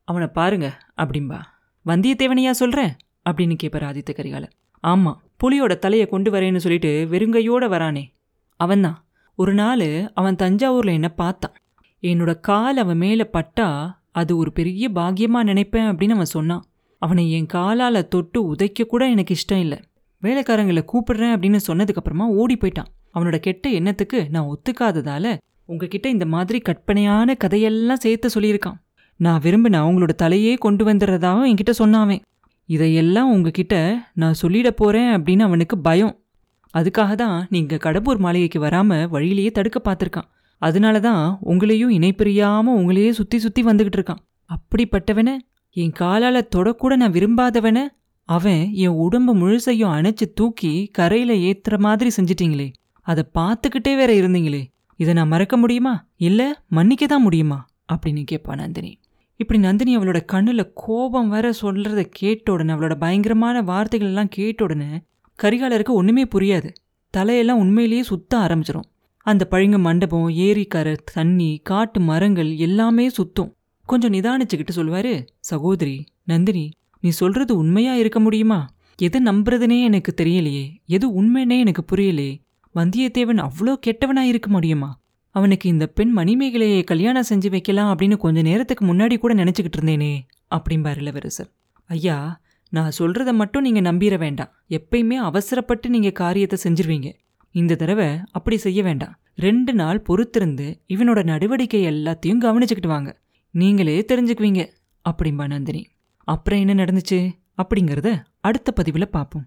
அவனை 0.09 0.27
பாருங்க 0.29 0.67
அப்படிம்பா. 0.97 1.39
வந்தியத்தேவனையா 1.87 2.51
சொல்கிறேன் 2.51 2.93
அப்படின்னு 3.25 3.55
கேட்பார் 3.55 3.87
ஆதித்த 3.91 4.11
கரிகாலர். 4.13 4.53
ஆமாம் 4.85 5.21
புலியோட 5.41 5.73
தலையை 5.79 6.07
கொண்டு 6.07 6.29
வரேன்னு 6.31 6.57
சொல்லிட்டு 6.57 6.91
வெறுங்கையோட 7.13 7.65
வரானே. 7.75 8.05
அவன்தான். 8.61 8.99
ஒரு 9.39 9.55
நாள் 9.55 9.89
அவன் 10.15 10.41
தஞ்சாவூரில் 10.43 10.97
என்ன 10.99 11.09
பார்த்தான். 11.09 11.57
என்னோட 12.03 12.33
கால் 12.41 12.77
அவன் 12.77 12.97
மேலே 12.97 13.25
பட்டா 13.25 13.69
அது 14.13 14.33
ஒரு 14.37 14.53
பெரிய 14.53 14.91
பாக்கியமாக 14.91 15.49
நினைப்பேன் 15.51 15.89
அப்படின்னு 15.91 16.17
அவன் 16.19 16.35
சொன்னான். 16.37 16.65
அவனை 17.03 17.25
என் 17.33 17.47
காலால் 17.47 18.09
தொட்டு 18.09 18.39
உதைக்க 18.55 18.87
கூட 18.87 19.03
எனக்கு 19.09 19.35
இஷ்டம் 19.35 19.63
இல்லை. 19.65 19.81
வேலைக்காரங்களை 20.23 20.85
கூப்பிடுறேன் 20.93 21.35
அப்படின்னு 21.35 21.61
சொன்னதுக்கப்புறமா 21.67 22.27
ஓடி 22.43 22.57
போயிட்டான். 22.57 22.91
அவனோட 23.15 23.37
கெட்ட 23.39 23.71
எண்ணத்துக்கு 23.71 24.21
நான் 24.29 24.49
ஒத்துக்காததால 24.53 25.27
உங்ககிட்ட 25.69 26.07
இந்த 26.09 26.27
மாதிரி 26.27 26.59
கற்பனையான 26.59 27.35
கதையெல்லாம் 27.35 28.03
சேர்த்து 28.05 28.29
சொல்லியிருக்கான். 28.35 28.79
நான் 29.17 29.43
விரும்பின 29.43 29.77
அவங்களோட 29.83 30.13
தலையே 30.23 30.55
கொண்டு 30.59 30.83
வந்துடுறதாவும் 30.85 31.49
என்கிட்ட 31.51 31.73
சொன்னாவேன் 31.79 32.23
இதையெல்லாம் 32.69 33.31
உங்ககிட்ட 33.31 33.75
நான் 34.15 34.41
சொல்லிட 34.43 34.69
போறேன் 34.71 35.11
அப்படின்னு 35.17 35.41
அவனுக்கு 35.41 35.79
பயம். 35.79 36.15
அதுக்காக 36.75 37.13
தான் 37.15 37.37
நீங்க 37.51 37.77
கடம்பூர் 37.77 38.19
மாளிகைக்கு 38.19 38.59
வராம 38.65 39.09
வழியிலேயே 39.09 39.51
தடுக்க 39.51 39.79
பார்த்துருக்கான். 39.85 40.29
அதனால 40.63 40.97
தான் 41.01 41.23
உங்களையும் 41.45 41.95
இணைப்பிரியாம 41.99 42.75
உங்களையே 42.79 43.11
சுத்தி 43.11 43.39
சுத்தி 43.39 43.63
வந்துகிட்டு 43.65 43.99
இருக்கான். 44.01 44.23
அப்படிப்பட்டவன 44.51 45.37
என் 45.77 45.95
காலால் 46.01 46.49
தொடக்கூட 46.57 46.93
நான் 46.97 47.17
விரும்பாதவன 47.17 47.79
அவன் 48.29 48.63
என் 48.85 48.99
உடம்பு 49.05 49.33
முழுசையும் 49.37 49.95
அணைச்சு 49.97 50.27
தூக்கி 50.35 50.73
கரையில 50.93 51.33
ஏத்துற 51.49 51.77
மாதிரி 51.79 52.11
செஞ்சிட்டீங்களே. 52.17 52.69
அதை 53.07 53.25
பார்த்துக்கிட்டே 53.39 53.93
வேற 54.01 54.11
இருந்தீங்களே. 54.13 54.63
இதை 54.99 55.15
நான் 55.15 55.29
மறக்க 55.29 55.57
முடியுமா? 55.57 56.07
இல்லை 56.17 56.47
மன்னிக்க 56.69 57.07
தான் 57.07 57.23
முடியுமா? 57.23 57.59
அப்படின்னு 57.93 58.25
கேட்பா 58.31 58.55
நந்தினி. 58.57 58.99
இப்படி 59.37 59.59
நந்தினி 59.59 59.97
அவளோட 59.97 60.21
கண்ணுல 60.33 60.71
கோபம் 60.75 61.29
வர 61.29 61.53
சொல்கிறத 61.63 62.01
கேட்ட 62.11 62.53
உடனே 62.53 62.73
அவளோட 62.73 62.95
பயங்கரமான 62.95 63.63
வார்த்தைகள் 63.63 64.09
எல்லாம் 64.09 64.29
கேட்ட 64.29 64.65
உடனே 64.65 65.03
கரிகாலருக்கு 65.43 65.93
ஒன்றுமே 65.93 66.25
புரியாது. 66.25 66.71
தலையெல்லாம் 67.17 67.61
உண்மையிலேயே 67.65 68.03
சுத்த 68.03 68.39
ஆரம்பிச்சிடும் 68.39 68.89
அந்த 69.23 69.47
பழுங்க 69.51 69.79
மண்டபம் 69.79 70.29
ஏரிக்கரை 70.29 70.97
தண்ணி 71.13 71.61
காட்டு 71.63 72.01
மரங்கள் 72.01 72.57
எல்லாமே 72.57 73.09
சுத்தும். 73.09 73.55
கொஞ்சம் 73.87 74.13
நிதானிச்சுக்கிட்டு 74.13 74.77
சொல்வாரு 74.77 75.27
சகோதரி 75.39 76.05
நந்தினி 76.25 76.71
நீ 77.01 77.09
சொல்றது 77.09 77.57
உண்மையா 77.57 77.95
இருக்க 77.95 78.21
முடியுமா? 78.21 78.71
எதை 78.97 79.21
நம்புறதுனே 79.25 79.83
எனக்கு 79.83 80.15
தெரியலையே. 80.17 80.67
எது 80.87 81.23
உண்மைன்னே 81.23 81.59
எனக்கு 81.59 81.85
புரியலையே. 81.93 82.48
வந்தியத்தேவன் 82.75 83.47
அவ்வளோ 83.47 83.75
கெட்டவனா 83.87 84.21
இருக்க 84.21 84.51
முடியுமா? 84.51 85.01
அவனுக்கு 85.31 85.69
இந்த 85.69 85.87
பெண் 85.87 86.19
மணிமேகலையை 86.19 86.85
கல்யாணம் 86.85 87.29
செஞ்சு 87.29 87.51
வைக்கலாம் 87.51 87.97
அப்படின்னு 87.97 88.17
கொஞ்ச 88.17 88.43
நேரத்துக்கு 88.43 88.85
முன்னாடி 88.87 89.19
கூட 89.19 89.35
நினச்சிக்கிட்டு 89.35 89.79
இருந்தேனே 89.81 90.13
அப்படிம்பார் 90.51 90.97
இளவரசர். 90.97 91.51
ஐயா 91.85 92.41
நான் 92.71 92.93
சொல்கிறத 92.99 93.33
மட்டும் 93.33 93.63
நீங்கள் 93.63 93.87
நம்பிட 93.93 94.19
வேண்டாம். 94.19 94.53
எப்பயுமே 94.69 95.15
அவசரப்பட்டு 95.15 95.89
நீங்கள் 95.91 96.13
காரியத்தை 96.13 96.59
செஞ்சிருவீங்க. 96.65 97.13
இந்த 97.51 97.75
தடவை 97.75 98.09
அப்படி 98.31 98.57
செய்ய 98.57 98.83
வேண்டாம். 98.83 99.19
ரெண்டு 99.37 99.73
நாள் 99.75 100.03
பொறுத்திருந்து 100.09 100.67
இவனோட 100.89 101.25
நடவடிக்கை 101.25 101.87
எல்லாத்தையும் 101.87 102.43
கவனிச்சுக்கிட்டு 102.45 102.87
வாங்க. 102.87 103.21
நீங்களே 103.51 104.05
தெரிஞ்சுக்குவீங்க 104.13 104.69
அப்படிம்பா 105.05 105.47
நந்தினி. 105.47 105.89
அப்புறம் 106.25 106.67
என்ன 106.67 106.85
நடந்துச்சு? 106.85 107.31
அப்படிங்கிறத 107.63 108.23
அடுத்த 108.41 108.73
பதிவில் 108.73 109.09
பார்ப்போம் 109.09 109.47